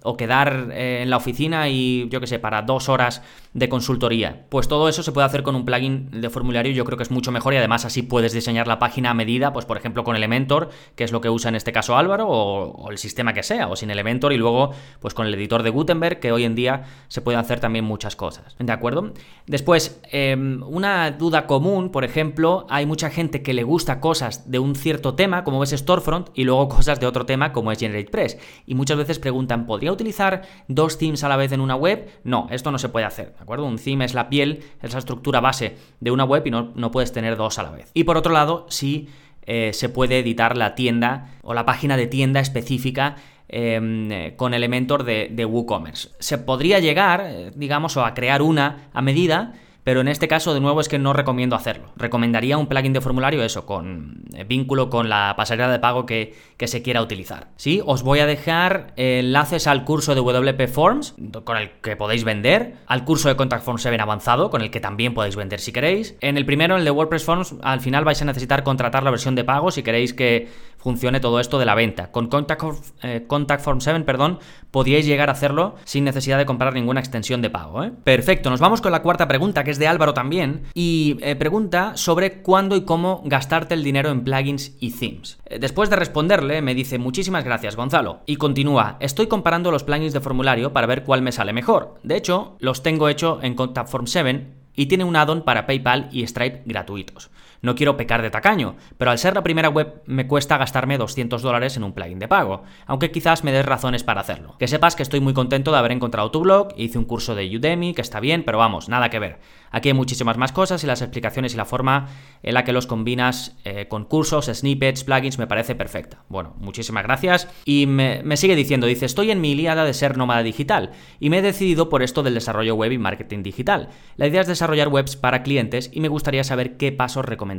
o, 0.02 0.16
quedar 0.16 0.70
eh, 0.72 1.00
en 1.02 1.10
la 1.10 1.16
oficina 1.16 1.68
y 1.68 2.08
yo 2.10 2.20
qué 2.20 2.26
sé, 2.26 2.38
para 2.38 2.62
dos 2.62 2.88
horas 2.88 3.22
de 3.52 3.68
consultoría. 3.68 4.46
Pues 4.48 4.68
todo 4.68 4.88
eso 4.88 5.02
se 5.02 5.12
puede 5.12 5.26
hacer 5.26 5.42
con 5.42 5.54
un 5.54 5.64
plugin 5.64 6.10
de 6.10 6.30
formulario, 6.30 6.72
yo 6.72 6.84
creo 6.84 6.96
que 6.96 7.04
es 7.04 7.10
mucho 7.10 7.32
mejor 7.32 7.54
y 7.54 7.56
además 7.56 7.84
así 7.84 8.02
puedes 8.02 8.32
diseñar 8.32 8.66
la 8.66 8.78
página 8.78 9.10
a 9.10 9.14
medida, 9.14 9.52
pues 9.52 9.66
por 9.66 9.76
ejemplo 9.76 10.04
con 10.04 10.16
Elementor, 10.16 10.70
que 10.94 11.04
es 11.04 11.12
lo 11.12 11.20
que 11.20 11.30
usa 11.30 11.48
en 11.48 11.54
este 11.54 11.72
caso 11.72 11.96
Álvaro, 11.96 12.28
o, 12.28 12.72
o 12.72 12.90
el 12.90 12.98
sistema 12.98 13.32
que 13.32 13.42
sea, 13.42 13.68
o 13.68 13.76
sin 13.76 13.90
Elementor 13.90 14.32
y 14.32 14.36
luego 14.36 14.72
pues 15.00 15.14
con 15.14 15.26
el 15.26 15.34
editor 15.34 15.62
de 15.62 15.70
Gutenberg, 15.70 16.20
que 16.20 16.32
hoy 16.32 16.44
en 16.44 16.54
día 16.54 16.84
se 17.08 17.22
puede 17.22 17.38
hacer 17.38 17.60
también 17.60 17.84
muchas 17.84 18.16
cosas. 18.16 18.56
¿De 18.58 18.72
acuerdo? 18.72 18.99
Después, 19.46 20.00
em, 20.10 20.62
una 20.62 21.10
duda 21.10 21.46
común, 21.46 21.90
por 21.90 22.04
ejemplo, 22.04 22.66
hay 22.68 22.86
mucha 22.86 23.10
gente 23.10 23.42
que 23.42 23.54
le 23.54 23.64
gusta 23.64 24.00
cosas 24.00 24.50
de 24.50 24.58
un 24.58 24.76
cierto 24.76 25.14
tema, 25.14 25.42
como 25.44 25.62
es 25.62 25.70
Storefront, 25.70 26.28
y 26.34 26.44
luego 26.44 26.68
cosas 26.76 27.00
de 27.00 27.06
otro 27.06 27.26
tema, 27.26 27.52
como 27.52 27.72
es 27.72 27.78
GeneratePress. 27.78 28.38
Y 28.66 28.74
muchas 28.74 28.98
veces 28.98 29.18
preguntan, 29.18 29.66
¿podría 29.66 29.92
utilizar 29.92 30.42
dos 30.68 30.98
themes 30.98 31.24
a 31.24 31.28
la 31.28 31.36
vez 31.36 31.52
en 31.52 31.60
una 31.60 31.74
web? 31.74 32.08
No, 32.24 32.46
esto 32.50 32.70
no 32.70 32.78
se 32.78 32.88
puede 32.88 33.06
hacer, 33.06 33.34
¿de 33.34 33.42
acuerdo? 33.42 33.66
Un 33.66 33.78
theme 33.78 34.04
es 34.04 34.14
la 34.14 34.28
piel, 34.28 34.62
es 34.82 34.92
la 34.92 34.98
estructura 34.98 35.40
base 35.40 35.76
de 36.00 36.10
una 36.10 36.24
web 36.24 36.46
y 36.46 36.50
no, 36.50 36.72
no 36.74 36.90
puedes 36.90 37.12
tener 37.12 37.36
dos 37.36 37.58
a 37.58 37.62
la 37.62 37.70
vez. 37.70 37.90
Y 37.94 38.04
por 38.04 38.16
otro 38.16 38.32
lado, 38.32 38.66
sí 38.68 39.08
eh, 39.42 39.72
se 39.72 39.88
puede 39.88 40.18
editar 40.18 40.56
la 40.56 40.74
tienda 40.74 41.32
o 41.42 41.54
la 41.54 41.64
página 41.64 41.96
de 41.96 42.06
tienda 42.06 42.40
específica 42.40 43.16
Em, 43.52 44.36
con 44.36 44.54
Elementor 44.54 45.02
de, 45.02 45.44
WooCommerce. 45.44 46.10
Se 46.20 46.38
podría 46.38 46.78
llegar, 46.78 47.24
eh, 47.26 47.50
digamos, 47.56 47.96
o 47.96 48.04
a 48.04 48.14
crear 48.14 48.42
una 48.42 48.90
a 48.92 49.02
medida 49.02 49.54
pero 49.82 50.02
en 50.02 50.08
este 50.08 50.28
caso, 50.28 50.52
de 50.52 50.60
nuevo, 50.60 50.80
es 50.80 50.88
que 50.88 50.98
no 50.98 51.12
recomiendo 51.12 51.56
hacerlo. 51.56 51.92
Recomendaría 51.96 52.58
un 52.58 52.66
plugin 52.66 52.92
de 52.92 53.00
formulario, 53.00 53.42
eso, 53.42 53.64
con 53.64 54.24
eh, 54.34 54.44
vínculo 54.44 54.90
con 54.90 55.08
la 55.08 55.34
pasarela 55.36 55.70
de 55.70 55.78
pago 55.78 56.04
que, 56.06 56.34
se 56.60 56.82
quiera 56.82 57.00
utilizar. 57.00 57.48
Sí, 57.56 57.80
os 57.84 58.02
voy 58.02 58.18
a 58.18 58.26
dejar 58.26 58.92
enlaces 58.96 59.66
al 59.66 59.84
curso 59.84 60.14
de 60.14 60.20
WP 60.20 60.68
Forms, 60.68 61.14
con 61.44 61.56
el 61.56 61.70
que 61.80 61.96
podéis 61.96 62.22
vender, 62.22 62.74
al 62.86 63.04
curso 63.04 63.28
de 63.30 63.36
Contact 63.36 63.64
Form 63.64 63.78
7 63.78 63.96
avanzado, 64.00 64.50
con 64.50 64.60
el 64.60 64.70
que 64.70 64.78
también 64.78 65.14
podéis 65.14 65.36
vender 65.36 65.58
si 65.58 65.72
queréis. 65.72 66.16
En 66.20 66.36
el 66.36 66.44
primero, 66.44 66.76
el 66.76 66.84
de 66.84 66.90
WordPress 66.90 67.24
Forms, 67.24 67.54
al 67.62 67.80
final 67.80 68.04
vais 68.04 68.20
a 68.20 68.26
necesitar 68.26 68.62
contratar 68.62 69.02
la 69.02 69.10
versión 69.10 69.34
de 69.34 69.44
pago 69.44 69.70
si 69.70 69.82
queréis 69.82 70.12
que 70.12 70.48
funcione 70.80 71.20
todo 71.20 71.40
esto 71.40 71.58
de 71.58 71.66
la 71.66 71.74
venta. 71.74 72.10
Con 72.10 72.28
Contact, 72.28 72.62
eh, 73.02 73.26
Form 73.58 73.80
7, 73.80 74.00
perdón, 74.00 74.38
podíais 74.70 75.06
llegar 75.06 75.28
a 75.28 75.32
hacerlo 75.32 75.76
sin 75.84 76.04
necesidad 76.04 76.38
de 76.38 76.46
comprar 76.46 76.74
ninguna 76.74 77.00
extensión 77.00 77.42
de 77.42 77.50
pago. 77.50 77.84
¿eh? 77.84 77.92
Perfecto, 78.04 78.50
nos 78.50 78.60
vamos 78.60 78.80
con 78.80 78.92
la 78.92 79.02
cuarta 79.02 79.28
pregunta, 79.28 79.64
que 79.64 79.70
es 79.70 79.78
de 79.78 79.86
Álvaro 79.86 80.14
también, 80.14 80.64
y 80.74 81.18
eh, 81.20 81.36
pregunta 81.36 81.92
sobre 81.96 82.42
cuándo 82.42 82.76
y 82.76 82.84
cómo 82.84 83.22
gastarte 83.24 83.74
el 83.74 83.84
dinero 83.84 84.10
en 84.10 84.24
plugins 84.24 84.76
y 84.80 84.90
themes. 84.92 85.38
Eh, 85.46 85.58
después 85.58 85.90
de 85.90 85.96
responderle, 85.96 86.62
me 86.62 86.74
dice 86.74 86.98
muchísimas 86.98 87.44
gracias 87.44 87.76
Gonzalo, 87.76 88.20
y 88.26 88.36
continúa, 88.36 88.96
estoy 89.00 89.26
comparando 89.26 89.70
los 89.70 89.84
plugins 89.84 90.12
de 90.12 90.20
formulario 90.20 90.72
para 90.72 90.86
ver 90.86 91.04
cuál 91.04 91.22
me 91.22 91.32
sale 91.32 91.52
mejor. 91.52 91.98
De 92.02 92.16
hecho, 92.16 92.56
los 92.60 92.82
tengo 92.82 93.08
hecho 93.08 93.38
en 93.42 93.54
Contact 93.54 93.88
Form 93.88 94.06
7 94.06 94.60
y 94.76 94.86
tiene 94.86 95.04
un 95.04 95.16
add-on 95.16 95.42
para 95.42 95.66
PayPal 95.66 96.08
y 96.12 96.26
Stripe 96.26 96.62
gratuitos. 96.64 97.30
No 97.62 97.74
quiero 97.74 97.96
pecar 97.96 98.22
de 98.22 98.30
tacaño, 98.30 98.76
pero 98.96 99.10
al 99.10 99.18
ser 99.18 99.34
la 99.34 99.42
primera 99.42 99.68
web 99.68 100.02
me 100.06 100.26
cuesta 100.26 100.56
gastarme 100.56 100.98
200 100.98 101.42
dólares 101.42 101.76
en 101.76 101.84
un 101.84 101.92
plugin 101.92 102.18
de 102.18 102.28
pago, 102.28 102.62
aunque 102.86 103.10
quizás 103.10 103.44
me 103.44 103.52
des 103.52 103.66
razones 103.66 104.02
para 104.02 104.22
hacerlo. 104.22 104.56
Que 104.58 104.68
sepas 104.68 104.96
que 104.96 105.02
estoy 105.02 105.20
muy 105.20 105.34
contento 105.34 105.70
de 105.72 105.78
haber 105.78 105.92
encontrado 105.92 106.30
tu 106.30 106.40
blog, 106.40 106.68
hice 106.76 106.98
un 106.98 107.04
curso 107.04 107.34
de 107.34 107.56
Udemy, 107.56 107.94
que 107.94 108.02
está 108.02 108.20
bien, 108.20 108.44
pero 108.44 108.58
vamos, 108.58 108.88
nada 108.88 109.10
que 109.10 109.18
ver. 109.18 109.38
Aquí 109.70 109.88
hay 109.88 109.94
muchísimas 109.94 110.36
más 110.36 110.52
cosas 110.52 110.82
y 110.82 110.86
las 110.86 111.00
explicaciones 111.00 111.54
y 111.54 111.56
la 111.56 111.64
forma 111.64 112.08
en 112.42 112.54
la 112.54 112.64
que 112.64 112.72
los 112.72 112.86
combinas 112.86 113.56
eh, 113.64 113.86
con 113.88 114.04
cursos, 114.04 114.46
snippets, 114.46 115.04
plugins 115.04 115.38
me 115.38 115.46
parece 115.46 115.74
perfecta. 115.74 116.24
Bueno, 116.28 116.54
muchísimas 116.58 117.04
gracias. 117.04 117.48
Y 117.64 117.86
me, 117.86 118.36
sigue 118.36 118.56
diciendo, 118.56 118.86
dice, 118.86 119.06
estoy 119.06 119.30
en 119.30 119.40
mi 119.40 119.52
iliada 119.52 119.84
de 119.84 119.94
ser 119.94 120.16
nómada 120.16 120.42
digital 120.42 120.90
y 121.20 121.30
me 121.30 121.38
he 121.38 121.42
decidido 121.42 121.88
por 121.88 122.02
esto 122.02 122.22
del 122.22 122.34
desarrollo 122.34 122.74
web 122.74 122.92
y 122.92 122.98
marketing 122.98 123.42
digital. 123.42 123.90
La 124.16 124.26
idea 124.26 124.40
es 124.40 124.48
desarrollar 124.48 124.88
webs 124.88 125.16
para 125.16 125.42
clientes 125.42 125.90
y 125.92 126.00
me 126.00 126.08
gustaría 126.08 126.42
saber 126.42 126.76
qué 126.76 126.90
pasos 126.90 127.24
recomendarías, 127.24 127.49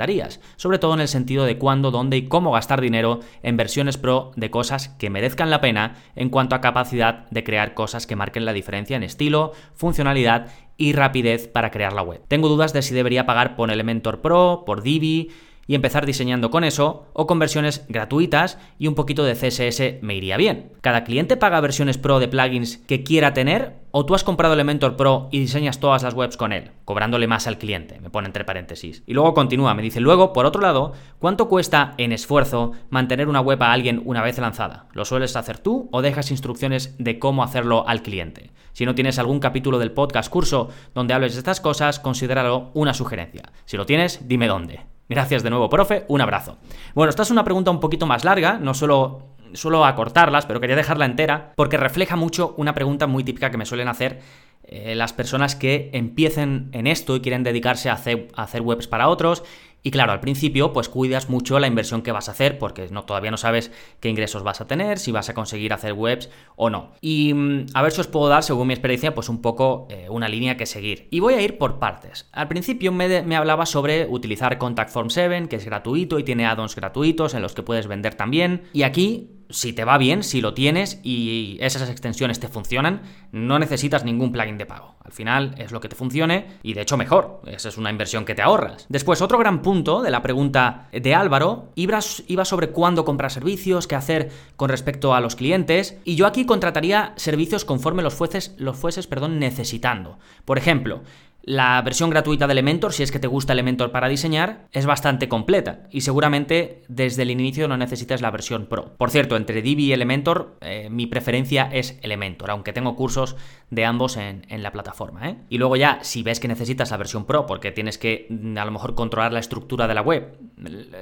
sobre 0.55 0.79
todo 0.79 0.93
en 0.93 1.01
el 1.01 1.07
sentido 1.07 1.45
de 1.45 1.57
cuándo, 1.57 1.91
dónde 1.91 2.17
y 2.17 2.27
cómo 2.27 2.51
gastar 2.51 2.81
dinero 2.81 3.19
en 3.43 3.57
versiones 3.57 3.97
pro 3.97 4.31
de 4.35 4.49
cosas 4.49 4.89
que 4.89 5.09
merezcan 5.09 5.49
la 5.49 5.61
pena 5.61 5.95
en 6.15 6.29
cuanto 6.29 6.55
a 6.55 6.61
capacidad 6.61 7.29
de 7.29 7.43
crear 7.43 7.73
cosas 7.73 8.07
que 8.07 8.15
marquen 8.15 8.45
la 8.45 8.53
diferencia 8.53 8.95
en 8.95 9.03
estilo, 9.03 9.53
funcionalidad 9.73 10.47
y 10.77 10.93
rapidez 10.93 11.47
para 11.47 11.71
crear 11.71 11.93
la 11.93 12.01
web. 12.01 12.21
Tengo 12.27 12.49
dudas 12.49 12.73
de 12.73 12.81
si 12.81 12.93
debería 12.93 13.25
pagar 13.25 13.55
por 13.55 13.71
Elementor 13.71 14.21
Pro, 14.21 14.63
por 14.65 14.81
Divi 14.81 15.29
y 15.71 15.75
empezar 15.75 16.05
diseñando 16.05 16.51
con 16.51 16.65
eso 16.65 17.05
o 17.13 17.25
con 17.25 17.39
versiones 17.39 17.85
gratuitas 17.87 18.57
y 18.77 18.87
un 18.87 18.93
poquito 18.93 19.23
de 19.23 19.35
CSS 19.35 20.03
me 20.03 20.15
iría 20.15 20.35
bien. 20.35 20.73
¿Cada 20.81 21.05
cliente 21.05 21.37
paga 21.37 21.61
versiones 21.61 21.97
pro 21.97 22.19
de 22.19 22.27
plugins 22.27 22.75
que 22.75 23.03
quiera 23.03 23.31
tener 23.31 23.79
o 23.91 24.05
tú 24.05 24.13
has 24.13 24.25
comprado 24.25 24.53
Elementor 24.53 24.97
Pro 24.97 25.29
y 25.31 25.39
diseñas 25.39 25.79
todas 25.79 26.03
las 26.03 26.13
webs 26.13 26.35
con 26.35 26.51
él, 26.51 26.71
cobrándole 26.83 27.25
más 27.25 27.47
al 27.47 27.57
cliente? 27.57 28.01
Me 28.01 28.09
pone 28.09 28.27
entre 28.27 28.43
paréntesis. 28.43 29.01
Y 29.07 29.13
luego 29.13 29.33
continúa, 29.33 29.73
me 29.73 29.81
dice, 29.81 30.01
luego, 30.01 30.33
por 30.33 30.45
otro 30.45 30.61
lado, 30.61 30.91
¿cuánto 31.19 31.47
cuesta 31.47 31.93
en 31.97 32.11
esfuerzo 32.11 32.73
mantener 32.89 33.29
una 33.29 33.39
web 33.39 33.63
a 33.63 33.71
alguien 33.71 34.01
una 34.03 34.21
vez 34.21 34.37
lanzada? 34.39 34.87
¿Lo 34.91 35.05
sueles 35.05 35.37
hacer 35.37 35.57
tú 35.57 35.87
o 35.93 36.01
dejas 36.01 36.31
instrucciones 36.31 36.97
de 36.99 37.17
cómo 37.17 37.43
hacerlo 37.43 37.87
al 37.87 38.01
cliente? 38.01 38.51
Si 38.73 38.85
no 38.85 38.93
tienes 38.93 39.19
algún 39.19 39.39
capítulo 39.39 39.79
del 39.79 39.93
podcast 39.93 40.29
curso 40.29 40.67
donde 40.93 41.13
hables 41.13 41.31
de 41.31 41.39
estas 41.39 41.61
cosas, 41.61 42.01
considéralo 42.01 42.71
una 42.73 42.93
sugerencia. 42.93 43.53
Si 43.63 43.77
lo 43.77 43.85
tienes, 43.85 44.27
dime 44.27 44.47
dónde. 44.47 44.81
Gracias 45.11 45.43
de 45.43 45.49
nuevo, 45.49 45.69
profe. 45.69 46.05
Un 46.07 46.21
abrazo. 46.21 46.57
Bueno, 46.95 47.09
esta 47.09 47.23
es 47.23 47.31
una 47.31 47.43
pregunta 47.43 47.69
un 47.69 47.81
poquito 47.81 48.05
más 48.05 48.23
larga, 48.23 48.57
no 48.59 48.73
solo 48.73 49.35
suelo 49.51 49.83
acortarlas, 49.83 50.45
pero 50.45 50.61
quería 50.61 50.77
dejarla 50.77 51.03
entera 51.03 51.51
porque 51.57 51.75
refleja 51.75 52.15
mucho 52.15 52.55
una 52.55 52.73
pregunta 52.73 53.07
muy 53.07 53.25
típica 53.25 53.51
que 53.51 53.57
me 53.57 53.65
suelen 53.65 53.89
hacer 53.89 54.21
eh, 54.63 54.95
las 54.95 55.11
personas 55.11 55.57
que 55.57 55.89
empiecen 55.91 56.69
en 56.71 56.87
esto 56.87 57.17
y 57.17 57.19
quieren 57.19 57.43
dedicarse 57.43 57.89
a 57.89 57.93
hacer, 57.93 58.29
a 58.35 58.43
hacer 58.43 58.61
webs 58.61 58.87
para 58.87 59.09
otros 59.09 59.43
y 59.83 59.91
claro, 59.91 60.11
al 60.11 60.19
principio 60.19 60.73
pues 60.73 60.89
cuidas 60.89 61.29
mucho 61.29 61.59
la 61.59 61.67
inversión 61.67 62.01
que 62.01 62.11
vas 62.11 62.29
a 62.29 62.31
hacer 62.31 62.59
porque 62.59 62.87
no, 62.91 63.03
todavía 63.03 63.31
no 63.31 63.37
sabes 63.37 63.71
qué 63.99 64.09
ingresos 64.09 64.43
vas 64.43 64.61
a 64.61 64.67
tener, 64.67 64.99
si 64.99 65.11
vas 65.11 65.29
a 65.29 65.33
conseguir 65.33 65.73
hacer 65.73 65.93
webs 65.93 66.29
o 66.55 66.69
no. 66.69 66.91
Y 67.01 67.33
mm, 67.33 67.67
a 67.73 67.81
ver 67.81 67.91
si 67.91 68.01
os 68.01 68.07
puedo 68.07 68.27
dar, 68.27 68.43
según 68.43 68.67
mi 68.67 68.73
experiencia, 68.73 69.13
pues 69.13 69.29
un 69.29 69.41
poco 69.41 69.87
eh, 69.89 70.07
una 70.09 70.27
línea 70.27 70.57
que 70.57 70.65
seguir. 70.65 71.07
Y 71.11 71.19
voy 71.19 71.33
a 71.33 71.41
ir 71.41 71.57
por 71.57 71.79
partes. 71.79 72.29
Al 72.31 72.47
principio 72.47 72.91
me, 72.91 73.21
me 73.23 73.35
hablaba 73.35 73.65
sobre 73.65 74.05
utilizar 74.07 74.57
Contact 74.57 74.91
Form 74.91 75.09
7, 75.09 75.47
que 75.49 75.55
es 75.55 75.65
gratuito 75.65 76.19
y 76.19 76.23
tiene 76.23 76.45
add-ons 76.45 76.75
gratuitos 76.75 77.33
en 77.33 77.41
los 77.41 77.53
que 77.53 77.63
puedes 77.63 77.87
vender 77.87 78.15
también. 78.15 78.63
Y 78.73 78.83
aquí 78.83 79.41
si 79.51 79.73
te 79.73 79.85
va 79.85 79.97
bien, 79.97 80.23
si 80.23 80.41
lo 80.41 80.53
tienes 80.53 80.99
y 81.03 81.57
esas 81.61 81.89
extensiones 81.89 82.39
te 82.39 82.47
funcionan, 82.47 83.01
no 83.31 83.59
necesitas 83.59 84.03
ningún 84.03 84.31
plugin 84.31 84.57
de 84.57 84.65
pago. 84.65 84.95
Al 85.03 85.11
final 85.11 85.55
es 85.57 85.71
lo 85.71 85.79
que 85.79 85.89
te 85.89 85.95
funcione 85.95 86.59
y 86.63 86.73
de 86.73 86.81
hecho 86.81 86.97
mejor. 86.97 87.41
Esa 87.45 87.69
es 87.69 87.77
una 87.77 87.89
inversión 87.89 88.25
que 88.25 88.35
te 88.35 88.41
ahorras. 88.41 88.85
Después, 88.89 89.21
otro 89.21 89.37
gran 89.37 89.61
punto 89.61 89.70
de 89.71 90.11
la 90.11 90.21
pregunta 90.21 90.89
de 90.91 91.15
Álvaro 91.15 91.69
iba 91.75 92.01
sobre 92.01 92.71
cuándo 92.71 93.05
comprar 93.05 93.31
servicios, 93.31 93.87
qué 93.87 93.95
hacer 93.95 94.29
con 94.57 94.67
respecto 94.67 95.13
a 95.13 95.21
los 95.21 95.37
clientes. 95.37 95.97
Y 96.03 96.15
yo 96.15 96.27
aquí 96.27 96.45
contrataría 96.45 97.13
servicios 97.15 97.63
conforme 97.63 98.03
los 98.03 98.13
fueses, 98.13 98.53
los 98.57 98.75
fueses 98.75 99.07
perdón, 99.07 99.39
necesitando. 99.39 100.19
Por 100.43 100.57
ejemplo, 100.57 101.03
la 101.43 101.81
versión 101.81 102.11
gratuita 102.11 102.45
de 102.45 102.53
Elementor, 102.53 102.93
si 102.93 103.01
es 103.01 103.11
que 103.11 103.19
te 103.19 103.27
gusta 103.27 103.53
Elementor 103.53 103.91
para 103.91 104.07
diseñar, 104.07 104.67
es 104.71 104.85
bastante 104.85 105.27
completa 105.27 105.87
y 105.89 106.01
seguramente 106.01 106.83
desde 106.87 107.23
el 107.23 107.31
inicio 107.31 107.67
no 107.67 107.77
necesitas 107.77 108.21
la 108.21 108.29
versión 108.29 108.67
Pro. 108.67 108.95
Por 108.97 109.09
cierto, 109.09 109.35
entre 109.35 109.63
Divi 109.63 109.85
y 109.85 109.93
Elementor, 109.93 110.57
eh, 110.61 110.89
mi 110.91 111.07
preferencia 111.07 111.67
es 111.71 111.97
Elementor, 112.03 112.51
aunque 112.51 112.73
tengo 112.73 112.95
cursos 112.95 113.37
de 113.71 113.85
ambos 113.85 114.17
en, 114.17 114.45
la 114.61 114.71
plataforma. 114.71 115.29
¿eh? 115.29 115.37
Y 115.49 115.57
luego 115.57 115.77
ya, 115.77 115.99
si 116.01 116.23
ves 116.23 116.39
que 116.39 116.47
necesitas 116.47 116.91
la 116.91 116.97
versión 116.97 117.25
Pro, 117.25 117.45
porque 117.45 117.71
tienes 117.71 117.97
que 117.97 118.27
mm, 118.29 118.57
a 118.57 118.65
lo 118.65 118.71
mejor 118.71 118.93
controlar 118.93 119.33
la 119.33 119.39
estructura 119.39 119.87
de 119.87 119.95
la 119.95 120.01
web, 120.01 120.37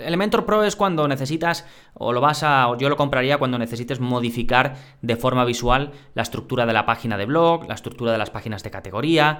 Elementor 0.05 0.45
Pro 0.45 0.63
es 0.63 0.75
cuando 0.75 1.07
necesitas, 1.07 1.65
o 1.95 2.13
lo 2.13 2.21
vas 2.21 2.43
a, 2.43 2.69
yo 2.77 2.87
lo 2.87 2.95
compraría 2.95 3.37
cuando 3.37 3.57
necesites 3.57 3.99
modificar 3.99 4.75
de 5.01 5.15
forma 5.17 5.43
visual 5.43 5.91
la 6.13 6.21
estructura 6.21 6.65
de 6.65 6.73
la 6.73 6.85
página 6.85 7.17
de 7.17 7.25
blog, 7.25 7.67
la 7.67 7.73
estructura 7.73 8.11
de 8.11 8.17
las 8.17 8.29
páginas 8.29 8.63
de 8.63 8.71
categoría, 8.71 9.39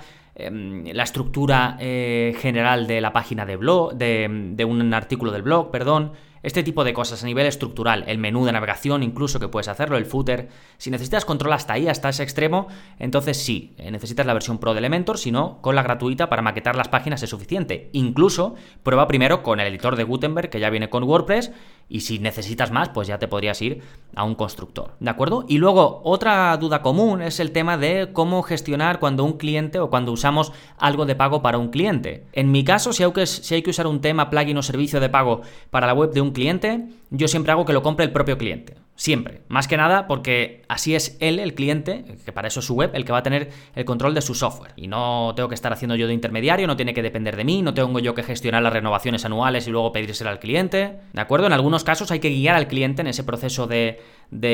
la 0.51 1.03
estructura 1.03 1.77
eh, 1.79 2.35
general 2.39 2.87
de 2.87 3.01
la 3.01 3.11
página 3.11 3.45
de 3.45 3.57
blog, 3.57 3.93
de, 3.93 4.27
de 4.55 4.65
un 4.65 4.93
artículo 4.93 5.31
del 5.31 5.41
blog, 5.41 5.71
perdón. 5.71 6.13
Este 6.43 6.63
tipo 6.63 6.83
de 6.83 6.93
cosas 6.93 7.23
a 7.23 7.25
nivel 7.25 7.45
estructural, 7.45 8.03
el 8.07 8.17
menú 8.17 8.45
de 8.45 8.51
navegación 8.51 9.03
incluso 9.03 9.39
que 9.39 9.47
puedes 9.47 9.67
hacerlo, 9.67 9.97
el 9.97 10.05
footer. 10.05 10.49
Si 10.77 10.89
necesitas 10.89 11.25
control 11.25 11.53
hasta 11.53 11.73
ahí, 11.73 11.87
hasta 11.87 12.09
ese 12.09 12.23
extremo, 12.23 12.67
entonces 12.97 13.37
sí, 13.37 13.73
eh, 13.77 13.91
necesitas 13.91 14.25
la 14.25 14.33
versión 14.33 14.57
Pro 14.57 14.73
de 14.73 14.79
Elementor, 14.79 15.17
si 15.17 15.31
no, 15.31 15.61
con 15.61 15.75
la 15.75 15.83
gratuita 15.83 16.29
para 16.29 16.41
maquetar 16.41 16.75
las 16.75 16.87
páginas 16.87 17.21
es 17.23 17.29
suficiente. 17.29 17.89
Incluso 17.93 18.55
prueba 18.83 19.07
primero 19.07 19.43
con 19.43 19.59
el 19.59 19.67
editor 19.67 19.95
de 19.95 20.03
Gutenberg 20.03 20.49
que 20.49 20.59
ya 20.59 20.69
viene 20.69 20.89
con 20.89 21.03
WordPress 21.03 21.51
y 21.89 22.01
si 22.01 22.19
necesitas 22.19 22.71
más, 22.71 22.89
pues 22.89 23.07
ya 23.07 23.17
te 23.17 23.27
podrías 23.27 23.61
ir 23.61 23.81
a 24.15 24.23
un 24.23 24.35
constructor, 24.35 24.93
¿de 24.99 25.09
acuerdo? 25.09 25.45
Y 25.47 25.57
luego, 25.57 26.01
otra 26.03 26.55
duda 26.57 26.81
común 26.81 27.21
es 27.21 27.39
el 27.39 27.51
tema 27.51 27.77
de 27.77 28.09
cómo 28.13 28.43
gestionar 28.43 28.99
cuando 28.99 29.23
un 29.23 29.33
cliente 29.33 29.79
o 29.79 29.89
cuando 29.89 30.11
usamos 30.11 30.53
algo 30.77 31.05
de 31.05 31.15
pago 31.15 31.41
para 31.41 31.57
un 31.57 31.69
cliente. 31.69 32.25
En 32.33 32.51
mi 32.51 32.63
caso, 32.63 32.93
si 32.93 33.03
hay 33.03 33.11
que, 33.11 33.25
si 33.25 33.55
hay 33.55 33.63
que 33.63 33.71
usar 33.71 33.87
un 33.87 34.01
tema, 34.01 34.29
plugin 34.29 34.57
o 34.57 34.61
servicio 34.61 34.99
de 34.99 35.09
pago 35.09 35.41
para 35.71 35.87
la 35.87 35.93
web 35.93 36.11
de 36.11 36.21
un 36.21 36.28
cliente, 36.33 36.85
yo 37.09 37.27
siempre 37.27 37.51
hago 37.51 37.65
que 37.65 37.73
lo 37.73 37.81
compre 37.81 38.05
el 38.05 38.11
propio 38.11 38.37
cliente. 38.37 38.75
Siempre. 38.99 39.43
Más 39.47 39.69
que 39.69 39.77
nada 39.77 40.07
porque 40.07 40.63
así 40.67 40.93
es 40.93 41.15
él, 41.21 41.39
el 41.39 41.53
cliente, 41.53 42.03
que 42.25 42.33
para 42.33 42.49
eso 42.49 42.59
es 42.59 42.65
su 42.65 42.75
web, 42.75 42.91
el 42.93 43.05
que 43.05 43.13
va 43.13 43.19
a 43.19 43.23
tener 43.23 43.49
el 43.73 43.85
control 43.85 44.13
de 44.13 44.21
su 44.21 44.35
software. 44.35 44.73
Y 44.75 44.87
no 44.87 45.31
tengo 45.37 45.47
que 45.47 45.55
estar 45.55 45.71
haciendo 45.71 45.95
yo 45.95 46.05
de 46.05 46.13
intermediario, 46.13 46.67
no 46.67 46.75
tiene 46.75 46.93
que 46.93 47.01
depender 47.01 47.37
de 47.37 47.45
mí, 47.45 47.61
no 47.61 47.73
tengo 47.73 47.97
yo 47.99 48.13
que 48.13 48.23
gestionar 48.23 48.61
las 48.61 48.73
renovaciones 48.73 49.23
anuales 49.23 49.69
y 49.69 49.71
luego 49.71 49.93
pedírselo 49.93 50.29
al 50.29 50.39
cliente. 50.39 50.99
¿De 51.13 51.21
acuerdo? 51.21 51.47
En 51.47 51.53
algunos 51.53 51.85
casos 51.85 52.11
hay 52.11 52.19
que 52.19 52.29
guiar 52.29 52.57
al 52.57 52.67
cliente 52.67 52.99
en 52.99 53.07
ese 53.07 53.23
proceso 53.23 53.67
de, 53.67 54.01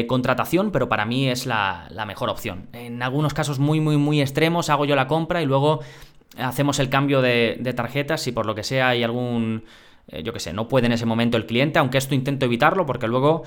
contratación, 0.07 0.69
pero 0.71 0.89
para 0.89 1.05
mí 1.05 1.27
es 1.27 1.47
la, 1.47 1.89
mejor 2.05 2.29
opción. 2.29 2.67
En 2.73 3.01
algunos 3.01 3.33
casos 3.33 3.57
muy, 3.57 3.79
muy, 3.79 3.97
muy 3.97 4.21
extremos 4.21 4.69
hago 4.69 4.85
yo 4.85 4.95
la 4.95 5.07
compra 5.07 5.41
y 5.41 5.47
luego 5.47 5.79
hacemos 6.37 6.77
el 6.77 6.89
cambio 6.89 7.23
de, 7.23 7.57
de 7.59 7.73
tarjetas 7.73 8.21
si 8.21 8.31
por 8.31 8.45
lo 8.45 8.53
que 8.53 8.63
sea 8.63 8.89
hay 8.89 9.01
algún 9.03 9.63
eh, 10.07 10.23
yo 10.23 10.33
qué 10.33 10.39
sé, 10.39 10.53
no 10.53 10.67
puede 10.67 10.87
en 10.87 10.93
ese 10.93 11.05
momento 11.05 11.37
el 11.37 11.45
cliente, 11.45 11.79
aunque 11.79 11.97
esto 11.97 12.15
intento 12.15 12.45
evitarlo 12.45 12.85
porque 12.85 13.07
luego 13.07 13.43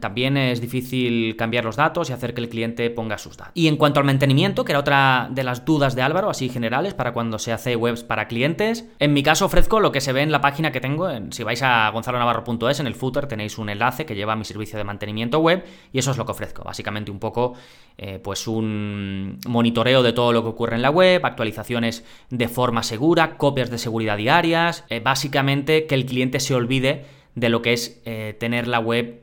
también 0.00 0.36
es 0.36 0.60
difícil 0.60 1.34
cambiar 1.36 1.64
los 1.64 1.76
datos 1.76 2.10
y 2.10 2.12
hacer 2.12 2.34
que 2.34 2.42
el 2.42 2.48
cliente 2.48 2.90
ponga 2.90 3.16
sus 3.16 3.36
datos. 3.36 3.52
Y 3.54 3.68
en 3.68 3.76
cuanto 3.76 4.00
al 4.00 4.06
mantenimiento, 4.06 4.64
que 4.64 4.72
era 4.72 4.80
otra 4.80 5.28
de 5.30 5.44
las 5.44 5.64
dudas 5.64 5.94
de 5.94 6.02
Álvaro, 6.02 6.28
así 6.28 6.50
generales, 6.50 6.92
para 6.92 7.12
cuando 7.12 7.38
se 7.38 7.52
hace 7.52 7.74
webs 7.74 8.02
para 8.02 8.28
clientes, 8.28 8.86
en 8.98 9.14
mi 9.14 9.22
caso 9.22 9.46
ofrezco 9.46 9.80
lo 9.80 9.90
que 9.90 10.02
se 10.02 10.12
ve 10.12 10.20
en 10.22 10.30
la 10.30 10.42
página 10.42 10.72
que 10.72 10.80
tengo, 10.80 11.08
si 11.30 11.42
vais 11.42 11.62
a 11.62 11.88
gonzalonavarro.es, 11.90 12.80
en 12.80 12.86
el 12.86 12.94
footer 12.94 13.26
tenéis 13.26 13.56
un 13.56 13.70
enlace 13.70 14.04
que 14.04 14.14
lleva 14.14 14.34
a 14.34 14.36
mi 14.36 14.44
servicio 14.44 14.76
de 14.76 14.84
mantenimiento 14.84 15.38
web 15.38 15.64
y 15.92 15.98
eso 15.98 16.10
es 16.10 16.18
lo 16.18 16.26
que 16.26 16.32
ofrezco, 16.32 16.64
básicamente 16.64 17.10
un 17.10 17.18
poco 17.18 17.54
eh, 17.96 18.20
pues 18.22 18.46
un 18.46 19.38
monitoreo 19.46 20.02
de 20.02 20.12
todo 20.12 20.32
lo 20.32 20.42
que 20.42 20.48
ocurre 20.50 20.76
en 20.76 20.82
la 20.82 20.90
web, 20.90 21.24
actualizaciones 21.24 22.04
de 22.28 22.48
forma 22.48 22.82
segura, 22.82 23.38
copias 23.38 23.70
de 23.70 23.78
seguridad 23.78 24.18
diarias, 24.18 24.84
eh, 24.90 25.00
básicamente 25.00 25.86
que 25.86 25.94
el 25.94 26.04
cliente 26.04 26.40
se 26.40 26.54
olvide 26.54 27.06
de 27.34 27.48
lo 27.48 27.62
que 27.62 27.72
es 27.72 28.02
eh, 28.04 28.36
tener 28.38 28.68
la 28.68 28.78
web 28.78 29.21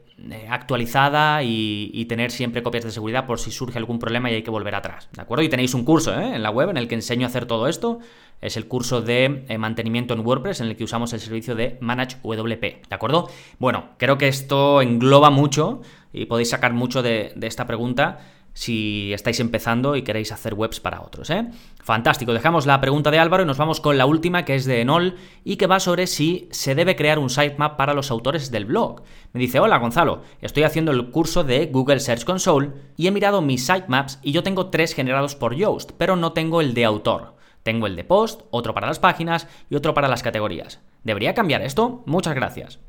actualizada 0.49 1.43
y, 1.43 2.05
tener 2.09 2.31
siempre 2.31 2.63
copias 2.63 2.83
de 2.83 2.91
seguridad 2.91 3.25
por 3.27 3.39
si 3.39 3.51
surge 3.51 3.77
algún 3.77 3.99
problema 3.99 4.31
y 4.31 4.35
hay 4.35 4.43
que 4.43 4.49
volver 4.49 4.75
atrás. 4.75 5.09
¿De 5.13 5.21
acuerdo? 5.21 5.43
Y 5.43 5.49
tenéis 5.49 5.73
un 5.73 5.85
curso 5.85 6.19
¿eh? 6.19 6.35
en 6.35 6.41
la 6.41 6.49
web 6.49 6.69
en 6.69 6.77
el 6.77 6.87
que 6.87 6.95
enseño 6.95 7.25
a 7.25 7.29
hacer 7.29 7.45
todo 7.45 7.67
esto. 7.67 7.99
Es 8.41 8.57
el 8.57 8.67
curso 8.67 9.01
de 9.01 9.45
mantenimiento 9.59 10.13
en 10.13 10.21
WordPress 10.21 10.61
en 10.61 10.67
el 10.67 10.75
que 10.75 10.83
usamos 10.83 11.13
el 11.13 11.19
servicio 11.19 11.55
de 11.55 11.77
Manage 11.81 12.17
WP. 12.23 12.61
¿De 12.61 12.95
acuerdo? 12.95 13.29
Bueno, 13.59 13.89
creo 13.97 14.17
que 14.17 14.27
esto 14.27 14.81
engloba 14.81 15.29
mucho 15.29 15.81
y 16.13 16.25
podéis 16.25 16.49
sacar 16.49 16.73
mucho 16.73 17.03
de 17.03 17.33
esta 17.41 17.67
pregunta 17.67 18.19
si 18.59 19.13
estáis 19.13 19.39
empezando 19.39 19.95
y 19.95 20.01
queréis 20.01 20.33
hacer 20.33 20.53
webs 20.53 20.81
para 20.81 20.99
otros. 20.99 21.29
¿eh? 21.29 21.47
Fantástico, 21.81 22.33
dejamos 22.33 22.65
la 22.65 22.81
pregunta 22.81 23.09
de 23.09 23.17
Álvaro 23.17 23.43
y 23.43 23.45
nos 23.45 23.57
vamos 23.57 23.79
con 23.79 23.97
la 23.97 24.05
última 24.05 24.43
que 24.43 24.55
es 24.55 24.65
de 24.65 24.81
Enol 24.81 25.15
y 25.45 25.55
que 25.55 25.65
va 25.65 25.79
sobre 25.79 26.07
si 26.07 26.49
se 26.51 26.75
debe 26.75 26.97
crear 26.97 27.19
un 27.19 27.29
sitemap 27.29 27.77
para 27.77 27.93
los 27.93 28.11
autores 28.11 28.51
del 28.51 28.65
blog. 28.65 29.01
Me 29.31 29.39
dice, 29.39 29.61
hola 29.61 29.77
Gonzalo, 29.77 30.23
estoy 30.41 30.63
haciendo 30.63 30.91
el 30.91 31.09
curso 31.09 31.45
de 31.45 31.67
Google 31.67 32.01
Search 32.01 32.25
Console 32.25 32.71
y 32.97 33.07
he 33.07 33.11
mirado 33.11 33.41
mis 33.41 33.65
sitemaps 33.65 34.19
y 34.23 34.33
yo 34.33 34.43
tengo 34.43 34.67
tres 34.67 34.93
generados 34.93 35.35
por 35.35 35.55
Yoast, 35.55 35.91
pero 35.97 36.17
no 36.17 36.33
tengo 36.33 36.59
el 36.59 36.73
de 36.73 36.83
autor. 36.83 37.35
Tengo 37.63 37.87
el 37.87 37.95
de 37.95 38.03
post, 38.03 38.41
otro 38.51 38.73
para 38.73 38.87
las 38.87 38.99
páginas 38.99 39.47
y 39.69 39.75
otro 39.75 39.93
para 39.93 40.09
las 40.09 40.21
categorías. 40.21 40.81
¿Debería 41.05 41.33
cambiar 41.33 41.61
esto? 41.61 42.03
Muchas 42.05 42.35
gracias. 42.35 42.79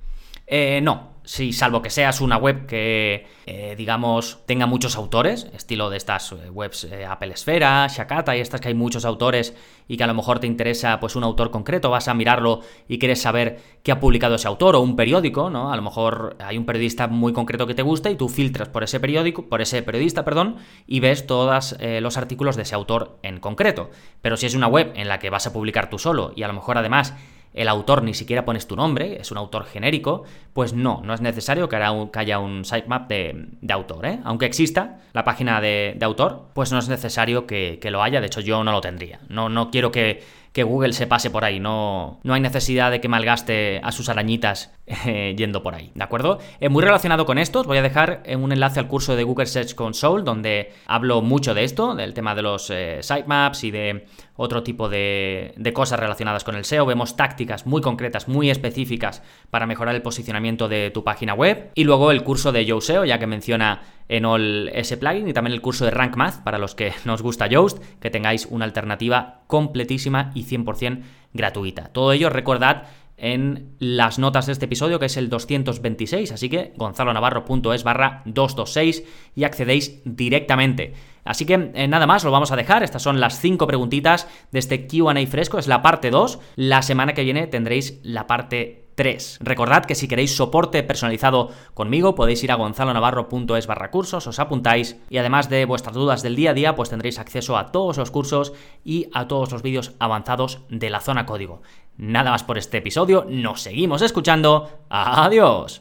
Eh, 0.48 0.80
no, 0.82 1.19
si 1.30 1.52
salvo 1.52 1.80
que 1.80 1.90
seas 1.90 2.20
una 2.20 2.38
web 2.38 2.66
que, 2.66 3.24
eh, 3.46 3.76
digamos, 3.78 4.40
tenga 4.46 4.66
muchos 4.66 4.96
autores, 4.96 5.46
estilo 5.54 5.88
de 5.88 5.96
estas 5.96 6.32
eh, 6.32 6.50
webs 6.50 6.88
Apple 7.08 7.32
Esfera, 7.32 7.86
Shakata 7.86 8.36
y 8.36 8.40
estas 8.40 8.60
que 8.60 8.66
hay 8.66 8.74
muchos 8.74 9.04
autores 9.04 9.54
y 9.86 9.96
que 9.96 10.02
a 10.02 10.08
lo 10.08 10.14
mejor 10.14 10.40
te 10.40 10.48
interesa 10.48 10.98
pues 10.98 11.14
un 11.14 11.22
autor 11.22 11.52
concreto, 11.52 11.88
vas 11.88 12.08
a 12.08 12.14
mirarlo 12.14 12.62
y 12.88 12.98
quieres 12.98 13.22
saber 13.22 13.60
qué 13.84 13.92
ha 13.92 14.00
publicado 14.00 14.34
ese 14.34 14.48
autor 14.48 14.74
o 14.74 14.80
un 14.80 14.96
periódico, 14.96 15.50
¿no? 15.50 15.72
A 15.72 15.76
lo 15.76 15.82
mejor 15.82 16.36
hay 16.40 16.58
un 16.58 16.66
periodista 16.66 17.06
muy 17.06 17.32
concreto 17.32 17.64
que 17.64 17.74
te 17.74 17.82
gusta 17.82 18.10
y 18.10 18.16
tú 18.16 18.28
filtras 18.28 18.68
por 18.68 18.82
ese 18.82 18.98
periódico, 18.98 19.48
por 19.48 19.60
ese 19.60 19.84
periodista, 19.84 20.24
perdón, 20.24 20.56
y 20.88 20.98
ves 20.98 21.28
todos 21.28 21.76
los 22.00 22.16
artículos 22.16 22.56
de 22.56 22.62
ese 22.62 22.74
autor 22.74 23.18
en 23.22 23.38
concreto. 23.38 23.90
Pero 24.20 24.36
si 24.36 24.46
es 24.46 24.56
una 24.56 24.66
web 24.66 24.90
en 24.96 25.06
la 25.06 25.20
que 25.20 25.30
vas 25.30 25.46
a 25.46 25.52
publicar 25.52 25.90
tú 25.90 26.00
solo 26.00 26.32
y 26.34 26.42
a 26.42 26.48
lo 26.48 26.54
mejor 26.54 26.76
además 26.76 27.14
el 27.52 27.68
autor 27.68 28.02
ni 28.02 28.14
siquiera 28.14 28.44
pones 28.44 28.66
tu 28.66 28.76
nombre, 28.76 29.20
es 29.20 29.30
un 29.30 29.38
autor 29.38 29.64
genérico, 29.64 30.24
pues 30.52 30.72
no, 30.72 31.02
no 31.04 31.14
es 31.14 31.20
necesario 31.20 31.68
que 31.68 31.76
haya 31.76 32.38
un 32.38 32.64
sitemap 32.64 33.08
de, 33.08 33.48
de 33.60 33.72
autor. 33.72 34.06
¿eh? 34.06 34.20
Aunque 34.24 34.46
exista 34.46 34.98
la 35.12 35.24
página 35.24 35.60
de, 35.60 35.98
autor, 36.00 36.48
pues 36.54 36.72
no 36.72 36.78
es 36.78 36.88
necesario 36.88 37.46
que, 37.46 37.78
que, 37.80 37.90
lo 37.90 38.02
haya, 38.02 38.20
de 38.20 38.26
hecho 38.26 38.40
yo 38.40 38.62
no 38.62 38.72
lo 38.72 38.80
tendría. 38.80 39.20
No, 39.28 39.48
no 39.48 39.70
quiero 39.70 39.90
que 39.90 40.22
que 40.52 40.64
Google 40.64 40.92
se 40.92 41.06
pase 41.06 41.30
por 41.30 41.44
ahí, 41.44 41.60
no, 41.60 42.20
no 42.24 42.34
hay 42.34 42.40
necesidad 42.40 42.90
de 42.90 43.00
que 43.00 43.08
malgaste 43.08 43.80
a 43.84 43.92
sus 43.92 44.08
arañitas 44.08 44.72
eh, 44.86 45.34
yendo 45.36 45.62
por 45.62 45.74
ahí, 45.74 45.92
¿de 45.94 46.02
acuerdo? 46.02 46.38
Eh, 46.60 46.68
muy 46.68 46.82
relacionado 46.82 47.24
con 47.24 47.38
esto, 47.38 47.60
os 47.60 47.66
voy 47.66 47.78
a 47.78 47.82
dejar 47.82 48.22
un 48.36 48.50
enlace 48.50 48.80
al 48.80 48.88
curso 48.88 49.14
de 49.14 49.22
Google 49.22 49.46
Search 49.46 49.74
Console, 49.74 50.24
donde 50.24 50.72
hablo 50.86 51.22
mucho 51.22 51.54
de 51.54 51.64
esto, 51.64 51.94
del 51.94 52.14
tema 52.14 52.34
de 52.34 52.42
los 52.42 52.68
eh, 52.70 52.98
sitemaps 53.02 53.62
y 53.64 53.70
de 53.70 54.06
otro 54.36 54.62
tipo 54.62 54.88
de, 54.88 55.54
de, 55.56 55.72
cosas 55.72 56.00
relacionadas 56.00 56.44
con 56.44 56.56
el 56.56 56.64
SEO. 56.64 56.86
Vemos 56.86 57.14
tácticas 57.14 57.66
muy 57.66 57.82
concretas, 57.82 58.26
muy 58.26 58.50
específicas 58.50 59.22
para 59.50 59.66
mejorar 59.66 59.94
el 59.94 60.02
posicionamiento 60.02 60.66
de 60.66 60.90
tu 60.90 61.04
página 61.04 61.34
web. 61.34 61.70
Y 61.74 61.84
luego 61.84 62.10
el 62.10 62.24
curso 62.24 62.50
de 62.50 62.64
YoSeo, 62.64 63.04
ya 63.04 63.18
que 63.18 63.26
menciona 63.26 63.82
en 64.10 64.26
ese 64.72 64.96
plugin 64.96 65.28
y 65.28 65.32
también 65.32 65.54
el 65.54 65.62
curso 65.62 65.84
de 65.84 65.92
Rank 65.92 66.16
Math 66.16 66.42
para 66.42 66.58
los 66.58 66.74
que 66.74 66.92
nos 67.04 67.22
gusta 67.22 67.46
Yoast, 67.46 67.78
que 68.00 68.10
tengáis 68.10 68.46
una 68.46 68.64
alternativa 68.64 69.42
completísima 69.46 70.32
y 70.34 70.44
100% 70.44 71.02
gratuita. 71.32 71.88
Todo 71.92 72.12
ello, 72.12 72.28
recordad, 72.28 72.88
en 73.16 73.76
las 73.78 74.18
notas 74.18 74.46
de 74.46 74.52
este 74.52 74.64
episodio, 74.64 74.98
que 74.98 75.06
es 75.06 75.16
el 75.16 75.28
226, 75.28 76.32
así 76.32 76.48
que 76.48 76.72
gonzalonavarro.es 76.76 77.84
barra 77.84 78.22
226 78.24 79.04
y 79.36 79.44
accedéis 79.44 80.00
directamente. 80.04 80.94
Así 81.22 81.44
que 81.44 81.70
eh, 81.74 81.86
nada 81.86 82.06
más, 82.06 82.24
lo 82.24 82.30
vamos 82.30 82.50
a 82.50 82.56
dejar. 82.56 82.82
Estas 82.82 83.02
son 83.02 83.20
las 83.20 83.38
5 83.38 83.66
preguntitas 83.66 84.26
de 84.50 84.58
este 84.58 84.88
QA 84.88 85.14
fresco, 85.28 85.58
es 85.58 85.68
la 85.68 85.82
parte 85.82 86.10
2. 86.10 86.40
La 86.56 86.82
semana 86.82 87.12
que 87.12 87.22
viene 87.22 87.46
tendréis 87.46 88.00
la 88.02 88.26
parte 88.26 88.79
3. 89.00 89.38
Recordad 89.40 89.86
que 89.86 89.94
si 89.94 90.08
queréis 90.08 90.36
soporte 90.36 90.82
personalizado 90.82 91.48
conmigo, 91.72 92.14
podéis 92.14 92.44
ir 92.44 92.52
a 92.52 92.56
gonzalonavarro.es 92.56 93.66
barra 93.66 93.90
cursos, 93.90 94.26
os 94.26 94.38
apuntáis 94.38 94.98
y 95.08 95.16
además 95.16 95.48
de 95.48 95.64
vuestras 95.64 95.94
dudas 95.94 96.22
del 96.22 96.36
día 96.36 96.50
a 96.50 96.52
día, 96.52 96.74
pues 96.74 96.90
tendréis 96.90 97.18
acceso 97.18 97.56
a 97.56 97.72
todos 97.72 97.96
los 97.96 98.10
cursos 98.10 98.52
y 98.84 99.06
a 99.14 99.26
todos 99.26 99.52
los 99.52 99.62
vídeos 99.62 99.92
avanzados 100.00 100.60
de 100.68 100.90
la 100.90 101.00
zona 101.00 101.24
código. 101.24 101.62
Nada 101.96 102.30
más 102.30 102.44
por 102.44 102.58
este 102.58 102.76
episodio, 102.76 103.24
nos 103.26 103.62
seguimos 103.62 104.02
escuchando. 104.02 104.68
Adiós. 104.90 105.80